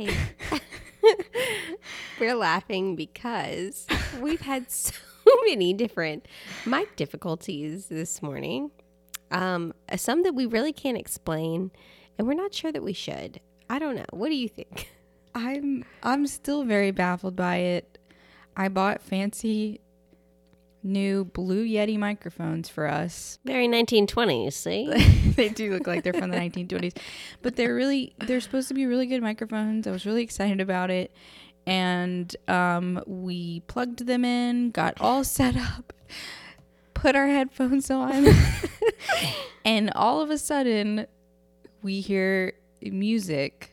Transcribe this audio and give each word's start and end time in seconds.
Hi. 0.00 0.60
We're 2.20 2.34
laughing 2.34 2.96
because 2.96 3.86
we've 4.20 4.40
had 4.40 4.70
so 4.70 4.94
many 5.46 5.72
different 5.72 6.26
mic 6.66 6.96
difficulties 6.96 7.86
this 7.86 8.22
morning. 8.22 8.70
Um, 9.30 9.72
some 9.96 10.22
that 10.22 10.34
we 10.34 10.46
really 10.46 10.72
can't 10.72 10.98
explain, 10.98 11.70
and 12.18 12.26
we're 12.26 12.34
not 12.34 12.52
sure 12.52 12.72
that 12.72 12.82
we 12.82 12.92
should. 12.92 13.40
I 13.68 13.78
don't 13.78 13.94
know. 13.94 14.06
What 14.10 14.28
do 14.28 14.34
you 14.34 14.48
think? 14.48 14.90
I'm 15.34 15.84
I'm 16.02 16.26
still 16.26 16.64
very 16.64 16.90
baffled 16.90 17.36
by 17.36 17.56
it. 17.56 17.98
I 18.56 18.68
bought 18.68 19.00
fancy 19.00 19.80
new 20.82 21.24
blue 21.24 21.66
Yeti 21.66 21.98
microphones 21.98 22.68
for 22.68 22.86
us. 22.86 23.38
Very 23.44 23.68
1920s, 23.68 24.52
see? 24.52 25.32
they 25.36 25.48
do 25.48 25.72
look 25.72 25.86
like 25.86 26.02
they're 26.02 26.12
from 26.12 26.30
the 26.30 26.36
1920s, 26.38 26.96
but 27.42 27.56
they're 27.56 27.74
really 27.74 28.14
they're 28.18 28.40
supposed 28.40 28.68
to 28.68 28.74
be 28.74 28.86
really 28.86 29.06
good 29.06 29.22
microphones. 29.22 29.86
I 29.86 29.90
was 29.90 30.06
really 30.06 30.22
excited 30.22 30.60
about 30.60 30.90
it, 30.90 31.12
and 31.66 32.34
um, 32.48 33.02
we 33.06 33.60
plugged 33.60 34.06
them 34.06 34.24
in, 34.24 34.70
got 34.70 35.00
all 35.00 35.24
set 35.24 35.56
up, 35.56 35.92
put 36.94 37.14
our 37.14 37.28
headphones 37.28 37.90
on, 37.90 38.26
and 39.64 39.90
all 39.94 40.20
of 40.20 40.30
a 40.30 40.38
sudden, 40.38 41.06
we 41.82 42.00
hear 42.00 42.54
music 42.82 43.70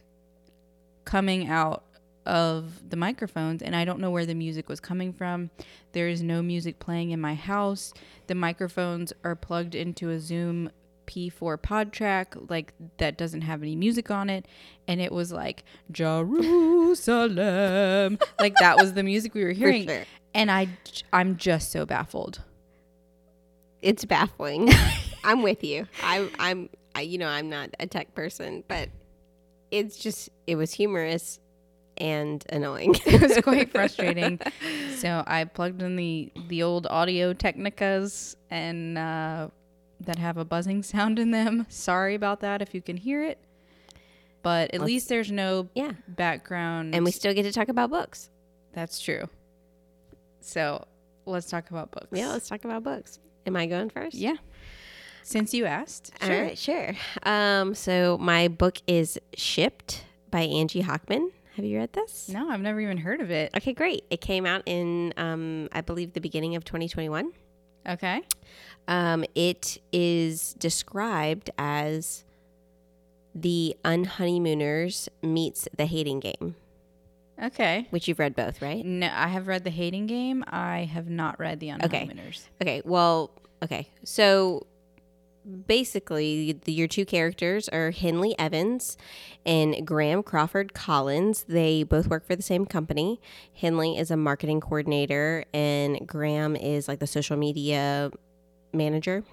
coming 1.05 1.47
out 1.47 1.83
of 2.28 2.89
the 2.89 2.95
microphones 2.97 3.64
and 3.64 3.75
I 3.75 3.86
don't 3.86 4.00
know 4.00 4.11
where 4.11 4.25
the 4.25 4.36
music 4.36 4.70
was 4.70 4.80
coming 4.80 5.11
from. 5.14 5.50
There 5.94 6.08
is 6.08 6.22
no 6.22 6.44
music 6.44 6.78
playing 6.80 7.11
in 7.11 7.19
my 7.19 7.34
house. 7.34 7.94
The 8.28 8.36
microphones 8.36 9.14
are 9.23 9.36
plugged 9.36 9.73
into 9.73 10.09
a 10.09 10.19
Zoom 10.19 10.69
P4 11.08 11.58
PodTrak 11.58 12.50
like 12.50 12.73
that 12.97 13.17
doesn't 13.17 13.42
have 13.42 13.61
any 13.64 13.78
music 13.78 14.11
on 14.11 14.30
it 14.30 14.45
and 14.89 15.00
it 15.00 15.11
was 15.14 15.31
like 15.31 15.64
Jerusalem 15.89 17.39
like 18.39 18.53
that 18.59 18.75
was 18.75 18.91
the 18.91 19.03
music 19.03 19.34
we 19.34 19.45
were 19.45 19.53
hearing 19.53 19.88
sure. 19.88 20.03
and 20.34 20.52
I 20.52 20.67
I'm 21.14 21.38
just 21.38 21.72
so 21.72 21.86
baffled. 21.86 22.41
It's 23.81 24.06
baffling. 24.06 24.69
I'm 25.23 25.44
with 25.44 25.64
you. 25.64 25.88
I, 26.03 26.30
I'm, 26.39 26.69
I, 26.95 27.02
you 27.02 27.17
know, 27.17 27.28
I'm 27.28 27.50
not 27.50 27.69
a 27.80 27.88
tech 27.88 28.16
person, 28.16 28.64
but 28.67 28.89
it's 29.72 29.97
just, 29.97 30.30
it 30.47 30.56
was 30.56 30.73
humorous 30.73 31.39
and 31.98 32.44
annoying. 32.50 32.95
it 33.06 33.22
was 33.22 33.38
quite 33.42 33.72
frustrating. 33.72 34.40
So 34.98 35.23
I 35.28 35.44
plugged 35.44 35.84
in 35.84 35.95
the 35.95 36.31
the 36.48 36.64
old 36.64 36.88
Audio 36.90 37.31
Technicas 37.34 38.36
and 38.50 38.98
uh, 38.98 39.50
that 40.02 40.18
have 40.18 40.38
a 40.38 40.44
buzzing 40.45 40.81
sound 40.81 41.20
in 41.20 41.30
them. 41.30 41.68
Sorry 41.70 42.16
about 42.16 42.40
that 42.40 42.64
if 42.64 42.73
you 42.73 42.81
can 42.81 42.98
hear 42.98 43.23
it, 43.23 43.38
but 44.42 44.73
at 44.73 44.80
Let's- 44.80 44.88
least 44.88 45.09
there's 45.09 45.31
no 45.31 45.70
yeah. 45.75 45.92
background. 46.08 46.95
And 46.95 47.06
we 47.06 47.12
still 47.12 47.31
get 47.36 47.44
to 47.44 47.52
talk 47.52 47.70
about 47.70 47.92
books. 47.92 48.31
that's 48.73 49.00
true. 49.00 49.30
So 50.41 50.86
let's 51.25 51.47
talk 51.47 51.69
about 51.69 51.91
books. 51.91 52.07
Yeah, 52.12 52.30
let's 52.30 52.47
talk 52.50 52.66
about 52.66 52.84
books. 52.84 53.19
Am 53.46 53.56
I 53.56 53.66
going 53.68 53.90
first? 53.91 54.16
yeah. 54.16 54.36
Since 55.24 55.53
you 55.53 55.66
asked, 55.66 56.12
All 56.22 56.30
right, 56.30 56.57
sure. 56.57 56.94
Um, 57.24 57.75
so 57.75 58.18
my 58.18 58.47
book 58.47 58.78
is 58.88 59.19
Shipped 59.36 60.06
by 60.31 60.41
Angie 60.41 60.81
Hockman. 60.84 61.31
Have 61.57 61.66
you 61.66 61.79
read 61.79 61.91
this? 61.94 62.29
No, 62.29 62.50
I've 62.51 62.62
never 62.62 62.79
even 62.79 62.97
heard 62.97 63.19
of 63.19 63.31
it. 63.31 63.50
Okay, 63.57 63.73
great. 63.73 64.06
It 64.12 64.22
came 64.22 64.45
out 64.45 64.62
in, 64.68 65.12
um, 65.18 65.68
I 65.72 65.81
believe, 65.81 66.13
the 66.13 66.22
beginning 66.22 66.56
of 66.56 66.63
2021. 66.63 67.31
Okay. 67.90 68.22
Um, 68.88 69.25
it 69.34 69.79
is 69.91 70.53
described 70.59 71.50
as 71.57 72.23
the 73.34 73.75
Unhoneymooners 73.84 75.09
meets 75.23 75.68
the 75.75 75.88
Hating 75.88 76.19
Game, 76.19 76.56
Okay. 77.44 77.88
which 77.89 78.07
you've 78.07 78.19
read 78.19 78.35
both, 78.35 78.62
right? 78.62 78.85
No, 78.85 79.07
I 79.12 79.28
have 79.28 79.47
read 79.47 79.63
the 79.63 79.72
Hating 79.72 80.06
Game. 80.06 80.44
I 80.47 80.84
have 80.94 81.09
not 81.09 81.39
read 81.39 81.59
the 81.59 81.69
unhoneymooners. 81.69 81.85
Okay. 81.85 82.06
Unhoneymooners. 82.07 82.41
Okay, 82.62 82.81
well, 82.85 83.31
okay. 83.63 83.89
So 84.03 84.68
basically, 85.68 86.59
your 86.66 86.88
two 86.88 87.06
characters 87.06 87.69
are 87.69 87.91
Henley 87.91 88.38
Evans 88.38 88.97
and 89.46 89.85
Graeme 89.85 90.24
Crawford 90.24 90.74
Collins. 90.74 91.46
They 91.47 91.84
both 91.84 92.08
work 92.08 92.25
for 92.25 92.35
the 92.35 92.44
same 92.44 92.66
company. 92.66 93.22
Henley 93.53 93.97
is 93.97 94.12
a 94.12 94.18
marketing 94.18 94.62
coordinator, 94.62 95.46
and 95.53 96.06
Graeme 96.07 96.56
is 96.56 96.88
like 96.88 97.00
the 97.00 97.07
social 97.07 97.38
media 97.38 98.12
manager. 98.74 99.24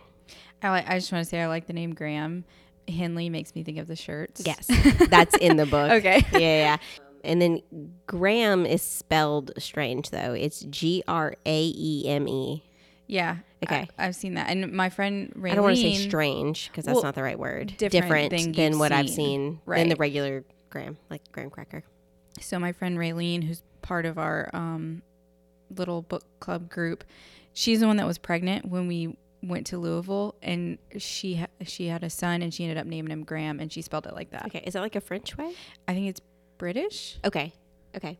I 0.63 0.71
like. 0.71 0.89
I 0.89 0.99
just 0.99 1.13
want 1.13 1.25
to 1.25 1.29
say 1.29 1.41
I 1.41 1.47
like 1.47 1.67
the 1.67 1.73
name 1.73 1.95
Graeme. 1.95 2.45
Henley 2.89 3.29
makes 3.31 3.55
me 3.55 3.65
think 3.65 3.79
of 3.79 3.87
the 3.87 3.97
shirts. 3.97 4.43
Yes, 4.45 4.67
that's 5.09 5.37
in 5.37 5.57
the 5.57 5.67
book. 5.67 5.91
Okay. 5.93 6.23
Yeah, 6.33 6.39
yeah. 6.39 6.77
And 7.23 7.41
then 7.41 7.61
Graeme 8.07 8.67
is 8.67 8.83
spelled 8.83 9.53
strange 9.59 10.11
though. 10.11 10.35
It's 10.35 10.61
G 10.61 11.03
R 11.09 11.35
A 11.47 11.73
E 11.75 12.05
M 12.07 12.29
E. 12.29 12.63
Yeah. 13.07 13.39
Okay. 13.65 13.89
I, 13.99 14.05
have 14.05 14.15
seen 14.17 14.35
that. 14.35 14.49
And 14.51 14.73
my 14.73 14.89
friend 14.91 15.33
Raylene. 15.37 15.53
I 15.53 15.55
don't 15.57 15.65
want 15.65 15.77
to 15.77 15.83
say 15.83 15.95
strange 15.95 16.69
because 16.71 16.85
that's 16.85 16.95
Well, 16.97 17.05
not 17.05 17.15
the 17.15 17.23
right 17.23 17.39
word. 17.39 17.75
different 17.77 18.31
than 18.31 18.53
than 18.53 18.79
what 18.79 18.93
I've 18.93 19.09
seen. 19.09 19.17
seen 19.17 19.61
than 19.67 19.89
the 19.89 19.97
regular 19.97 20.45
graham, 20.71 20.97
like 21.11 21.23
graham 21.33 21.51
cracker. 21.51 21.85
So 22.41 22.59
my 22.59 22.73
friend 22.73 22.99
Raylene, 22.99 23.45
who's 23.45 23.63
part 23.83 24.07
of 24.07 24.19
our 24.19 24.51
um, 24.53 25.03
little 25.75 26.03
book 26.03 26.25
club 26.41 26.69
group, 26.69 27.05
she's 27.53 27.81
the 27.81 27.87
one 27.87 27.97
that 27.99 28.07
was 28.07 28.19
pregnant 28.19 28.67
when 28.67 28.87
we 28.89 29.17
went 29.43 29.67
to 29.69 29.79
Louisville, 29.79 30.35
and 30.43 30.79
she 30.99 31.37
ha- 31.37 31.47
she 31.65 31.87
had 31.87 32.03
a 32.03 32.11
son, 32.11 32.43
and 32.43 32.53
she 32.53 32.65
ended 32.65 32.79
up 32.79 32.87
naming 32.87 33.13
him 33.13 33.25
Graham, 33.25 33.61
and 33.61 33.71
she 33.73 33.83
spelled 33.83 34.07
it 34.07 34.15
like 34.15 34.31
that. 34.31 34.47
Okay, 34.47 34.63
is 34.67 34.73
that 34.73 34.81
like 34.81 34.97
a 34.97 35.01
French 35.01 35.37
way? 35.37 35.53
I 35.87 35.93
think 35.95 36.09
it's 36.09 36.21
British. 36.59 37.19
Okay, 37.25 37.53
okay. 37.97 38.19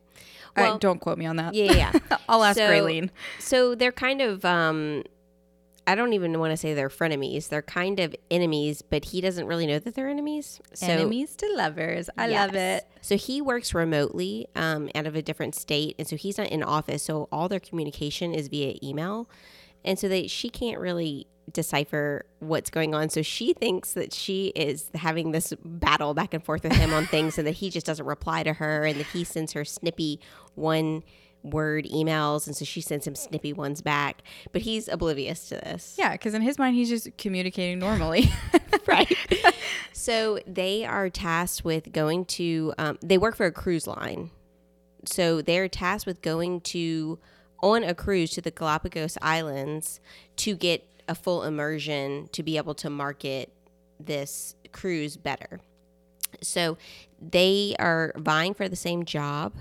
Well, 0.55 0.77
don't 0.77 0.99
quote 1.01 1.17
me 1.17 1.25
on 1.25 1.35
that. 1.37 1.53
yeah, 1.53 1.71
yeah. 1.73 1.99
yeah. 2.09 2.17
I'll 2.29 2.43
ask 2.43 2.57
So- 2.57 2.69
Raylene. 2.69 3.09
so 3.39 3.75
they're 3.75 3.91
kind 3.91 4.21
of 4.21 4.45
um 4.45 5.03
I 5.87 5.93
don't 5.95 6.13
even 6.13 6.39
want 6.39 6.51
to 6.51 6.57
say 6.57 6.73
they're 6.73 6.89
frenemies. 6.89 7.49
They're 7.49 7.61
kind 7.61 7.99
of 7.99 8.15
enemies, 8.31 8.81
but 8.81 9.05
he 9.05 9.21
doesn't 9.21 9.45
really 9.45 9.67
know 9.67 9.77
that 9.77 9.93
they're 9.93 10.09
enemies. 10.09 10.59
So 10.73 10.87
Enemies 10.87 11.35
to 11.37 11.47
lovers. 11.55 12.09
I 12.17 12.27
love 12.27 12.55
it. 12.55 12.87
So 13.01 13.17
he 13.17 13.41
works 13.41 13.73
remotely 13.73 14.47
um, 14.55 14.89
out 14.95 15.05
of 15.05 15.15
a 15.15 15.21
different 15.21 15.53
state, 15.53 15.95
and 15.99 16.07
so 16.07 16.15
he's 16.15 16.37
not 16.37 16.47
in 16.47 16.63
office. 16.63 17.03
So 17.03 17.27
all 17.31 17.47
their 17.47 17.59
communication 17.59 18.33
is 18.33 18.47
via 18.47 18.75
email, 18.81 19.29
and 19.83 19.99
so 19.99 20.07
they 20.09 20.25
she 20.27 20.49
can't 20.49 20.79
really 20.79 21.27
decipher 21.53 22.25
what's 22.39 22.71
going 22.71 22.95
on. 22.95 23.09
So 23.09 23.21
she 23.21 23.53
thinks 23.53 23.93
that 23.93 24.11
she 24.11 24.47
is 24.55 24.89
having 24.95 25.31
this 25.31 25.53
battle 25.63 26.15
back 26.15 26.33
and 26.33 26.43
forth 26.43 26.63
with 26.63 26.73
him 26.73 26.91
on 26.93 27.05
things, 27.05 27.37
and 27.37 27.45
that 27.45 27.51
he 27.51 27.69
just 27.69 27.85
doesn't 27.85 28.05
reply 28.07 28.41
to 28.41 28.53
her, 28.53 28.85
and 28.85 28.99
that 28.99 29.05
he 29.07 29.23
sends 29.23 29.53
her 29.53 29.63
snippy 29.63 30.19
one 30.55 31.03
word 31.45 31.85
emails, 31.85 32.47
and 32.47 32.55
so 32.55 32.65
she 32.65 32.81
sends 32.81 33.05
him 33.05 33.15
snippy 33.15 33.53
ones 33.53 33.81
back. 33.81 34.21
But 34.51 34.63
he's 34.63 34.87
oblivious 34.87 35.47
to 35.49 35.55
this. 35.55 35.95
Yeah, 35.97 36.11
because 36.11 36.33
in 36.33 36.41
his 36.41 36.57
mind, 36.57 36.75
he's 36.75 36.89
just 36.89 37.17
communicating 37.17 37.79
normally. 37.79 38.31
right. 38.87 39.15
so 39.93 40.39
they 40.47 40.85
are 40.85 41.09
tasked 41.09 41.63
with 41.63 41.91
going 41.91 42.25
to. 42.25 42.73
Um, 42.77 42.97
they 43.01 43.17
work 43.17 43.35
for 43.35 43.45
a 43.45 43.51
cruise 43.51 43.87
line, 43.87 44.31
so 45.05 45.41
they're 45.41 45.69
tasked 45.69 46.05
with 46.05 46.21
going 46.21 46.61
to 46.61 47.19
on 47.61 47.83
a 47.83 47.95
cruise 47.95 48.31
to 48.31 48.41
the 48.41 48.51
Galapagos 48.51 49.17
Islands 49.21 49.99
to 50.37 50.55
get 50.55 50.87
a 51.07 51.15
full 51.15 51.43
immersion 51.43 52.29
to 52.31 52.43
be 52.43 52.57
able 52.57 52.75
to 52.75 52.89
market 52.89 53.51
this 53.99 54.55
cruise 54.71 55.17
better. 55.17 55.59
So 56.41 56.77
they 57.21 57.75
are 57.79 58.13
vying 58.17 58.53
for 58.53 58.67
the 58.67 58.75
same 58.75 59.05
job. 59.05 59.53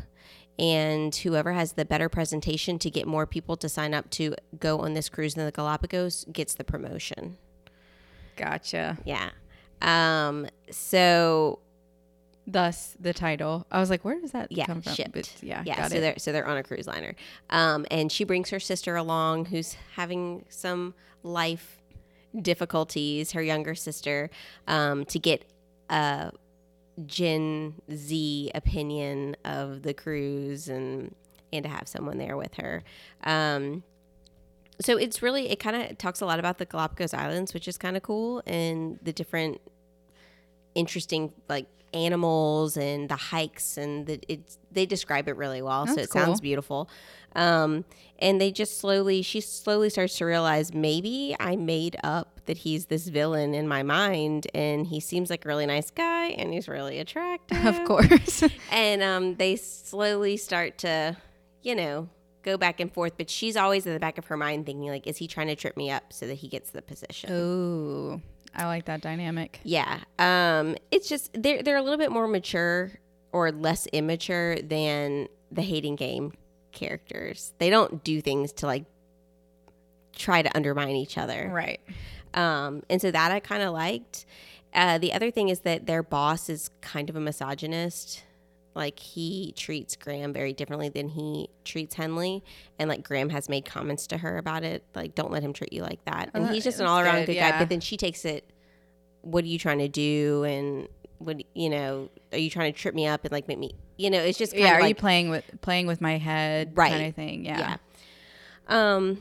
And 0.58 1.14
whoever 1.14 1.52
has 1.52 1.72
the 1.72 1.84
better 1.84 2.08
presentation 2.08 2.78
to 2.78 2.90
get 2.90 3.06
more 3.06 3.26
people 3.26 3.56
to 3.56 3.68
sign 3.68 3.92
up 3.92 4.08
to 4.10 4.34
go 4.60 4.78
on 4.80 4.94
this 4.94 5.08
cruise 5.08 5.36
in 5.36 5.44
the 5.44 5.50
Galapagos 5.50 6.26
gets 6.32 6.54
the 6.54 6.64
promotion. 6.64 7.36
gotcha. 8.36 8.98
Yeah. 9.04 9.30
Um. 9.82 10.46
So 10.70 11.58
Thus 12.46 12.94
the 13.00 13.14
title. 13.14 13.66
I 13.70 13.80
was 13.80 13.88
like, 13.88 14.04
where 14.04 14.20
does 14.20 14.32
that 14.32 14.52
yeah, 14.52 14.66
come 14.66 14.82
from? 14.82 14.92
shipped. 14.94 15.12
But 15.12 15.32
yeah, 15.42 15.62
yeah. 15.64 15.88
so 15.88 15.96
it. 15.96 16.00
they're 16.00 16.18
so 16.18 16.30
they're 16.30 16.46
on 16.46 16.58
a 16.58 16.62
cruise 16.62 16.86
liner. 16.86 17.14
Um. 17.50 17.86
And 17.90 18.12
she 18.12 18.24
brings 18.24 18.50
her 18.50 18.60
sister 18.60 18.96
along, 18.96 19.46
who's 19.46 19.76
having 19.94 20.44
some 20.50 20.94
life 21.22 21.80
difficulties. 22.40 23.32
Her 23.32 23.42
younger 23.42 23.74
sister, 23.74 24.28
um, 24.68 25.04
to 25.06 25.18
get 25.18 25.50
a 25.88 26.32
Gen 27.06 27.74
Z 27.92 28.50
opinion 28.54 29.36
of 29.44 29.82
the 29.82 29.94
cruise 29.94 30.68
and 30.68 31.14
and 31.52 31.64
to 31.64 31.68
have 31.68 31.86
someone 31.86 32.18
there 32.18 32.36
with 32.36 32.54
her. 32.54 32.82
Um, 33.22 33.84
so 34.80 34.96
it's 34.96 35.22
really 35.22 35.50
it 35.50 35.60
kind 35.60 35.76
of 35.76 35.98
talks 35.98 36.20
a 36.20 36.26
lot 36.26 36.38
about 36.38 36.58
the 36.58 36.66
Galapagos 36.66 37.14
Islands, 37.14 37.54
which 37.54 37.68
is 37.68 37.78
kind 37.78 37.96
of 37.96 38.02
cool, 38.02 38.42
and 38.46 38.98
the 39.02 39.12
different 39.12 39.60
interesting 40.74 41.32
like 41.48 41.66
animals 41.92 42.76
and 42.76 43.08
the 43.08 43.16
hikes 43.16 43.78
and 43.78 44.06
the 44.06 44.20
it's 44.28 44.58
they 44.72 44.84
describe 44.84 45.28
it 45.28 45.36
really 45.36 45.62
well 45.62 45.86
so 45.86 45.94
That's 45.94 46.08
it 46.08 46.12
sounds 46.12 46.40
beautiful 46.40 46.90
um 47.36 47.84
and 48.18 48.40
they 48.40 48.50
just 48.52 48.78
slowly 48.78 49.22
she 49.22 49.40
slowly 49.40 49.90
starts 49.90 50.16
to 50.18 50.24
realize 50.24 50.72
maybe 50.72 51.34
i 51.40 51.56
made 51.56 51.96
up 52.04 52.40
that 52.46 52.58
he's 52.58 52.86
this 52.86 53.08
villain 53.08 53.54
in 53.54 53.66
my 53.66 53.82
mind 53.82 54.46
and 54.54 54.86
he 54.86 55.00
seems 55.00 55.30
like 55.30 55.44
a 55.44 55.48
really 55.48 55.66
nice 55.66 55.90
guy 55.90 56.26
and 56.28 56.52
he's 56.52 56.68
really 56.68 56.98
attractive 56.98 57.64
Of 57.64 57.84
course. 57.84 58.42
and 58.70 59.02
um 59.02 59.34
they 59.36 59.56
slowly 59.56 60.36
start 60.36 60.78
to 60.78 61.16
you 61.62 61.74
know 61.74 62.08
go 62.42 62.58
back 62.58 62.78
and 62.80 62.92
forth 62.92 63.14
but 63.16 63.30
she's 63.30 63.56
always 63.56 63.86
in 63.86 63.94
the 63.94 63.98
back 64.00 64.18
of 64.18 64.26
her 64.26 64.36
mind 64.36 64.66
thinking 64.66 64.88
like 64.88 65.06
is 65.06 65.16
he 65.16 65.26
trying 65.26 65.46
to 65.48 65.56
trip 65.56 65.76
me 65.78 65.90
up 65.90 66.12
so 66.12 66.26
that 66.26 66.34
he 66.34 66.46
gets 66.48 66.70
the 66.70 66.82
position 66.82 67.32
Ooh, 67.32 68.20
I 68.54 68.66
like 68.66 68.84
that 68.84 69.00
dynamic. 69.00 69.58
yeah. 69.64 70.00
Um, 70.18 70.76
it's 70.92 71.08
just 71.08 71.30
they're 71.32 71.62
they're 71.62 71.76
a 71.78 71.82
little 71.82 71.98
bit 71.98 72.12
more 72.12 72.28
mature 72.28 72.92
or 73.32 73.50
less 73.50 73.86
immature 73.92 74.56
than 74.56 75.26
the 75.50 75.62
hating 75.62 75.96
game 75.96 76.34
characters. 76.74 77.54
They 77.58 77.70
don't 77.70 78.04
do 78.04 78.20
things 78.20 78.52
to 78.54 78.66
like 78.66 78.84
try 80.14 80.42
to 80.42 80.54
undermine 80.56 80.96
each 80.96 81.16
other. 81.18 81.50
Right. 81.52 81.80
Um, 82.34 82.82
and 82.90 83.00
so 83.00 83.10
that 83.10 83.32
I 83.32 83.40
kind 83.40 83.62
of 83.62 83.72
liked. 83.72 84.26
Uh, 84.74 84.98
the 84.98 85.12
other 85.12 85.30
thing 85.30 85.48
is 85.48 85.60
that 85.60 85.86
their 85.86 86.02
boss 86.02 86.48
is 86.48 86.68
kind 86.80 87.08
of 87.08 87.16
a 87.16 87.20
misogynist. 87.20 88.24
Like 88.74 88.98
he 88.98 89.52
treats 89.56 89.94
Graeme 89.94 90.32
very 90.32 90.52
differently 90.52 90.88
than 90.88 91.08
he 91.08 91.48
treats 91.64 91.94
Henley, 91.94 92.42
and 92.76 92.88
like 92.88 93.04
Graeme 93.04 93.28
has 93.28 93.48
made 93.48 93.64
comments 93.64 94.08
to 94.08 94.18
her 94.18 94.36
about 94.36 94.64
it, 94.64 94.84
like 94.96 95.14
don't 95.14 95.30
let 95.30 95.44
him 95.44 95.52
treat 95.52 95.72
you 95.72 95.82
like 95.82 96.04
that. 96.06 96.30
And 96.34 96.46
Oh, 96.46 96.48
he's 96.48 96.64
just 96.64 96.80
an 96.80 96.86
all 96.86 96.98
around 96.98 97.20
good, 97.20 97.34
good, 97.34 97.38
guy. 97.38 97.56
But 97.56 97.68
then 97.68 97.78
she 97.78 97.96
takes 97.96 98.24
it, 98.24 98.50
what 99.20 99.44
are 99.44 99.46
you 99.46 99.60
trying 99.60 99.78
to 99.78 99.86
do? 99.86 100.42
And 100.42 100.88
what 101.18 101.40
you 101.54 101.70
know, 101.70 102.10
are 102.32 102.38
you 102.38 102.50
trying 102.50 102.72
to 102.72 102.76
trip 102.78 102.96
me 102.96 103.06
up 103.06 103.22
and 103.24 103.30
like 103.30 103.46
make 103.46 103.60
me? 103.60 103.76
You 103.96 104.10
know, 104.10 104.18
it's 104.18 104.38
just 104.38 104.52
kind 104.52 104.64
Yeah. 104.64 104.70
of 104.72 104.76
Are 104.78 104.80
like, 104.82 104.88
you 104.90 104.94
playing 104.96 105.30
with 105.30 105.44
playing 105.60 105.86
with 105.86 106.00
my 106.00 106.18
head? 106.18 106.72
Right. 106.76 106.90
Kind 106.90 107.06
of 107.06 107.14
thing. 107.14 107.44
Yeah. 107.44 107.58
Yeah. 107.58 107.76
Um, 108.68 109.20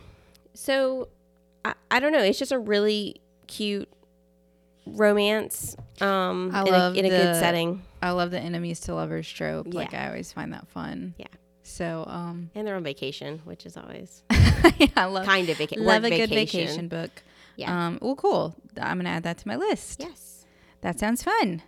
so 0.53 1.09
I, 1.65 1.73
I 1.91 1.99
don't 1.99 2.11
know. 2.11 2.19
It's 2.23 2.39
just 2.39 2.51
a 2.51 2.59
really 2.59 3.21
cute 3.47 3.89
romance. 4.85 5.75
Um, 6.01 6.51
I 6.53 6.61
in, 6.61 6.71
love 6.71 6.95
a, 6.95 6.99
in 6.99 7.05
a 7.05 7.09
good 7.09 7.35
setting, 7.35 7.81
I 8.01 8.11
love 8.11 8.31
the 8.31 8.39
enemies 8.39 8.79
to 8.81 8.95
lovers 8.95 9.29
trope. 9.29 9.73
Like 9.73 9.93
I 9.93 10.07
always 10.07 10.31
find 10.31 10.53
that 10.53 10.67
fun. 10.67 11.13
Yeah. 11.17 11.27
So 11.63 12.03
um, 12.07 12.49
and 12.55 12.67
they're 12.67 12.75
on 12.75 12.83
vacation, 12.83 13.41
which 13.45 13.65
is 13.65 13.77
always 13.77 14.23
yeah, 14.31 14.87
I 14.97 15.05
love 15.05 15.25
kind 15.25 15.47
of 15.49 15.57
vaca- 15.57 15.79
love 15.79 16.03
a 16.03 16.09
work 16.09 16.17
good 16.17 16.29
vacation 16.29 16.87
book. 16.87 17.11
Yeah. 17.55 17.87
Um. 17.87 17.99
Well, 18.01 18.15
cool. 18.15 18.55
I'm 18.79 18.97
gonna 18.97 19.09
add 19.09 19.23
that 19.23 19.37
to 19.39 19.47
my 19.47 19.55
list. 19.55 20.01
Yes. 20.01 20.45
That 20.81 20.99
sounds 20.99 21.23
fun. 21.23 21.61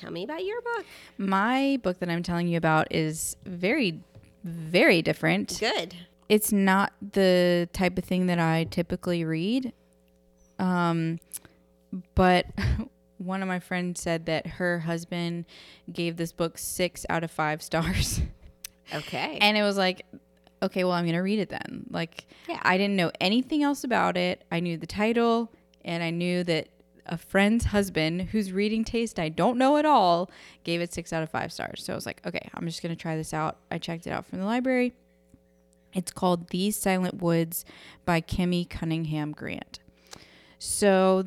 Tell 0.00 0.10
me 0.10 0.24
about 0.24 0.44
your 0.44 0.60
book. 0.62 0.86
My 1.18 1.78
book 1.82 1.98
that 2.00 2.08
I'm 2.08 2.22
telling 2.22 2.48
you 2.48 2.56
about 2.56 2.88
is 2.90 3.36
very, 3.44 4.00
very 4.44 5.02
different. 5.02 5.58
Good. 5.60 5.94
It's 6.28 6.52
not 6.52 6.92
the 7.12 7.68
type 7.72 7.98
of 7.98 8.04
thing 8.04 8.26
that 8.26 8.38
I 8.38 8.64
typically 8.70 9.24
read. 9.24 9.72
Um, 10.58 11.18
but 12.14 12.46
one 13.18 13.42
of 13.42 13.48
my 13.48 13.58
friends 13.60 14.00
said 14.00 14.26
that 14.26 14.46
her 14.46 14.78
husband 14.80 15.44
gave 15.92 16.16
this 16.16 16.32
book 16.32 16.56
six 16.56 17.04
out 17.10 17.24
of 17.24 17.30
five 17.30 17.62
stars. 17.62 18.20
Okay. 18.92 19.38
and 19.40 19.56
it 19.56 19.62
was 19.62 19.76
like, 19.76 20.04
okay, 20.64 20.82
well, 20.82 20.94
I'm 20.94 21.04
going 21.04 21.14
to 21.14 21.20
read 21.20 21.38
it 21.38 21.48
then. 21.48 21.86
Like, 21.90 22.26
Yeah. 22.48 22.58
I 22.62 22.76
didn't 22.76 22.96
know 22.96 23.12
anything 23.20 23.62
else 23.62 23.84
about 23.84 24.16
it. 24.16 24.42
I 24.50 24.58
knew 24.58 24.76
the 24.76 24.86
title 24.88 25.52
and 25.84 26.02
I 26.02 26.10
knew 26.10 26.42
that 26.42 26.66
a 27.10 27.18
friend's 27.18 27.66
husband 27.66 28.22
whose 28.22 28.52
reading 28.52 28.84
taste 28.84 29.18
I 29.18 29.28
don't 29.28 29.58
know 29.58 29.76
at 29.76 29.84
all 29.84 30.30
gave 30.64 30.80
it 30.80 30.92
six 30.94 31.12
out 31.12 31.22
of 31.22 31.30
five 31.30 31.52
stars. 31.52 31.82
So 31.84 31.92
I 31.92 31.96
was 31.96 32.06
like, 32.06 32.22
okay, 32.24 32.48
I'm 32.54 32.66
just 32.66 32.82
going 32.82 32.94
to 32.94 33.00
try 33.00 33.16
this 33.16 33.34
out. 33.34 33.58
I 33.70 33.78
checked 33.78 34.06
it 34.06 34.10
out 34.10 34.26
from 34.26 34.38
the 34.38 34.46
library. 34.46 34.94
It's 35.92 36.12
called 36.12 36.50
These 36.50 36.76
Silent 36.76 37.20
Woods 37.20 37.64
by 38.04 38.20
Kimi 38.20 38.64
Cunningham 38.64 39.32
Grant. 39.32 39.80
So 40.60 41.24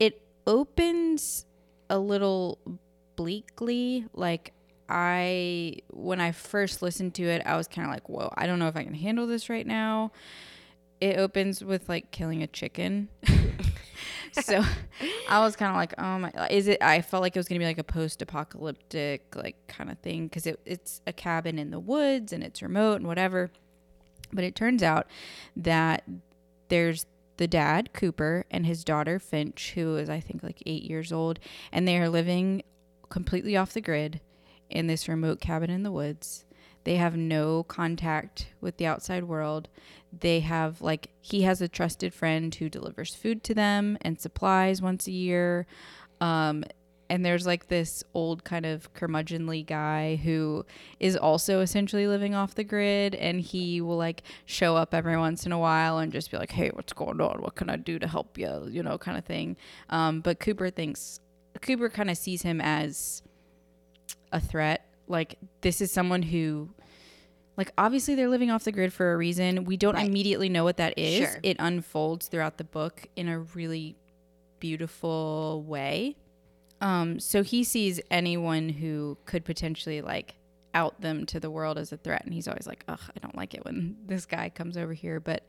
it 0.00 0.20
opens 0.46 1.46
a 1.88 1.98
little 1.98 2.58
bleakly. 3.14 4.06
Like, 4.14 4.52
I, 4.88 5.76
when 5.90 6.20
I 6.20 6.32
first 6.32 6.82
listened 6.82 7.14
to 7.14 7.22
it, 7.24 7.42
I 7.46 7.56
was 7.56 7.68
kind 7.68 7.86
of 7.86 7.94
like, 7.94 8.08
whoa, 8.08 8.32
I 8.36 8.46
don't 8.46 8.58
know 8.58 8.66
if 8.66 8.76
I 8.76 8.82
can 8.82 8.94
handle 8.94 9.28
this 9.28 9.48
right 9.48 9.66
now. 9.66 10.10
It 11.00 11.18
opens 11.18 11.62
with 11.62 11.88
like 11.88 12.10
killing 12.10 12.42
a 12.42 12.48
chicken. 12.48 13.08
so 14.32 14.62
I 15.28 15.40
was 15.40 15.56
kind 15.56 15.70
of 15.70 15.76
like, 15.76 15.94
oh 15.98 16.18
my, 16.18 16.48
is 16.50 16.68
it? 16.68 16.82
I 16.82 17.00
felt 17.02 17.22
like 17.22 17.36
it 17.36 17.38
was 17.38 17.48
gonna 17.48 17.58
be 17.58 17.64
like 17.64 17.78
a 17.78 17.84
post-apocalyptic 17.84 19.34
like 19.36 19.56
kind 19.66 19.90
of 19.90 19.98
thing 19.98 20.26
because 20.26 20.46
it, 20.46 20.60
it's 20.64 21.00
a 21.06 21.12
cabin 21.12 21.58
in 21.58 21.70
the 21.70 21.80
woods 21.80 22.32
and 22.32 22.42
it's 22.42 22.62
remote 22.62 22.96
and 22.96 23.06
whatever. 23.06 23.50
But 24.32 24.44
it 24.44 24.54
turns 24.54 24.82
out 24.82 25.06
that 25.56 26.04
there's 26.68 27.06
the 27.36 27.48
dad 27.48 27.92
Cooper 27.92 28.44
and 28.50 28.66
his 28.66 28.84
daughter 28.84 29.18
Finch, 29.18 29.72
who 29.74 29.96
is 29.96 30.10
I 30.10 30.20
think 30.20 30.42
like 30.42 30.62
eight 30.66 30.84
years 30.84 31.12
old, 31.12 31.40
and 31.72 31.86
they 31.86 31.98
are 31.98 32.08
living 32.08 32.62
completely 33.08 33.56
off 33.56 33.72
the 33.72 33.80
grid 33.80 34.20
in 34.68 34.86
this 34.86 35.08
remote 35.08 35.40
cabin 35.40 35.70
in 35.70 35.82
the 35.82 35.90
woods. 35.90 36.44
They 36.84 36.96
have 36.96 37.16
no 37.16 37.64
contact 37.64 38.48
with 38.60 38.76
the 38.76 38.86
outside 38.86 39.24
world. 39.24 39.68
They 40.18 40.40
have 40.40 40.80
like 40.80 41.10
he 41.20 41.42
has 41.42 41.60
a 41.60 41.68
trusted 41.68 42.14
friend 42.14 42.54
who 42.54 42.68
delivers 42.68 43.14
food 43.14 43.44
to 43.44 43.54
them 43.54 43.98
and 44.00 44.20
supplies 44.20 44.80
once 44.80 45.06
a 45.06 45.12
year. 45.12 45.66
Um, 46.20 46.64
and 47.10 47.26
there's 47.26 47.44
like 47.44 47.66
this 47.66 48.04
old 48.14 48.44
kind 48.44 48.64
of 48.64 48.94
curmudgeonly 48.94 49.66
guy 49.66 50.14
who 50.16 50.64
is 51.00 51.16
also 51.16 51.60
essentially 51.60 52.06
living 52.06 52.34
off 52.34 52.54
the 52.54 52.64
grid 52.64 53.16
and 53.16 53.40
he 53.40 53.80
will 53.80 53.96
like 53.96 54.22
show 54.46 54.76
up 54.76 54.94
every 54.94 55.16
once 55.16 55.44
in 55.44 55.50
a 55.50 55.58
while 55.58 55.98
and 55.98 56.12
just 56.12 56.30
be 56.30 56.36
like 56.38 56.52
hey 56.52 56.70
what's 56.72 56.92
going 56.92 57.20
on 57.20 57.42
what 57.42 57.56
can 57.56 57.68
i 57.68 57.76
do 57.76 57.98
to 57.98 58.06
help 58.06 58.38
you 58.38 58.68
you 58.70 58.82
know 58.82 58.96
kind 58.96 59.18
of 59.18 59.24
thing 59.24 59.56
um, 59.90 60.20
but 60.20 60.38
cooper 60.38 60.70
thinks 60.70 61.18
cooper 61.60 61.88
kind 61.90 62.10
of 62.10 62.16
sees 62.16 62.42
him 62.42 62.60
as 62.60 63.22
a 64.32 64.40
threat 64.40 64.89
like 65.10 65.36
this 65.60 65.80
is 65.80 65.90
someone 65.92 66.22
who 66.22 66.70
like 67.56 67.72
obviously 67.76 68.14
they're 68.14 68.28
living 68.28 68.50
off 68.50 68.64
the 68.64 68.72
grid 68.72 68.92
for 68.92 69.12
a 69.12 69.16
reason 69.16 69.64
we 69.64 69.76
don't 69.76 69.94
Right. 69.96 70.06
immediately 70.08 70.48
know 70.48 70.64
what 70.64 70.76
that 70.78 70.98
is 70.98 71.18
Sure. 71.28 71.40
it 71.42 71.56
unfolds 71.58 72.28
throughout 72.28 72.56
the 72.58 72.64
book 72.64 73.06
in 73.16 73.28
a 73.28 73.38
really 73.40 73.96
beautiful 74.60 75.62
way 75.66 76.16
um, 76.82 77.20
so 77.20 77.42
he 77.42 77.62
sees 77.64 78.00
anyone 78.10 78.70
who 78.70 79.18
could 79.26 79.44
potentially 79.44 80.00
like 80.00 80.36
out 80.72 80.98
them 81.02 81.26
to 81.26 81.38
the 81.40 81.50
world 81.50 81.76
as 81.76 81.92
a 81.92 81.98
threat, 81.98 82.22
and 82.24 82.32
he's 82.32 82.48
always 82.48 82.66
like, 82.66 82.84
"Ugh, 82.88 83.00
I 83.14 83.18
don't 83.18 83.36
like 83.36 83.52
it 83.52 83.64
when 83.66 83.96
this 84.06 84.24
guy 84.24 84.48
comes 84.48 84.78
over 84.78 84.94
here." 84.94 85.20
But 85.20 85.46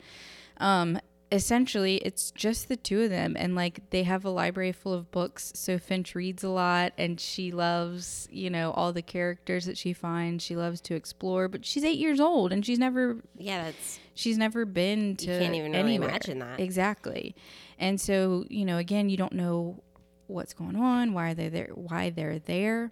um, 0.57 0.99
essentially, 1.31 1.97
it's 1.97 2.31
just 2.31 2.67
the 2.67 2.75
two 2.75 3.01
of 3.03 3.09
them, 3.09 3.35
and 3.37 3.55
like 3.55 3.89
they 3.89 4.03
have 4.03 4.25
a 4.25 4.29
library 4.29 4.71
full 4.71 4.93
of 4.93 5.09
books. 5.11 5.51
So 5.55 5.77
Finch 5.77 6.13
reads 6.15 6.43
a 6.43 6.49
lot, 6.49 6.93
and 6.97 7.19
she 7.19 7.51
loves, 7.51 8.27
you 8.31 8.49
know, 8.49 8.71
all 8.71 8.91
the 8.93 9.01
characters 9.01 9.65
that 9.65 9.77
she 9.77 9.93
finds. 9.93 10.43
She 10.43 10.55
loves 10.55 10.81
to 10.81 10.95
explore, 10.95 11.47
but 11.47 11.65
she's 11.65 11.83
eight 11.83 11.97
years 11.99 12.19
old, 12.19 12.51
and 12.51 12.65
she's 12.65 12.79
never 12.79 13.17
Yeah, 13.37 13.65
that's 13.65 13.99
she's 14.13 14.37
never 14.37 14.65
been 14.65 15.15
to 15.17 15.25
can't 15.39 15.55
even 15.55 15.71
really 15.71 15.95
imagine 15.95 16.39
that. 16.39 16.59
exactly 16.59 17.33
and 17.79 17.99
so 17.99 18.45
you 18.49 18.65
know 18.65 18.77
again 18.77 19.09
you 19.09 19.15
don't 19.15 19.31
know 19.33 19.81
what's 20.27 20.53
going 20.53 20.75
on 20.75 21.13
why 21.13 21.31
are 21.31 21.33
they 21.33 21.47
there 21.47 21.69
why 21.73 22.09
they're 22.09 22.37
there 22.39 22.91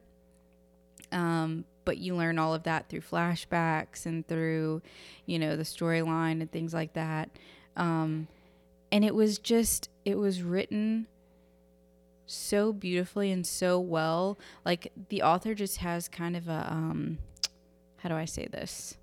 um 1.12 1.66
but 1.86 1.98
you 1.98 2.16
learn 2.16 2.40
all 2.40 2.54
of 2.54 2.64
that 2.64 2.88
through 2.90 3.02
flashbacks 3.02 4.06
and 4.06 4.26
through 4.28 4.82
you 5.26 5.38
know 5.38 5.56
the 5.58 5.64
storyline 5.64 6.40
and 6.42 6.52
things 6.52 6.74
like 6.74 6.94
that 6.94 7.30
um 7.80 8.28
and 8.92 9.04
it 9.04 9.16
was 9.16 9.40
just 9.40 9.90
it 10.06 10.18
was 10.18 10.44
written 10.44 11.08
so 12.28 12.72
beautifully 12.72 13.32
and 13.32 13.48
so 13.48 13.80
well 13.80 14.38
like 14.64 14.92
the 15.10 15.24
author 15.24 15.56
just 15.56 15.78
has 15.78 16.08
kind 16.08 16.38
of 16.38 16.48
a 16.48 16.68
um 16.70 17.18
how 17.98 18.10
do 18.10 18.16
i 18.16 18.26
say 18.26 18.48
this 18.52 18.96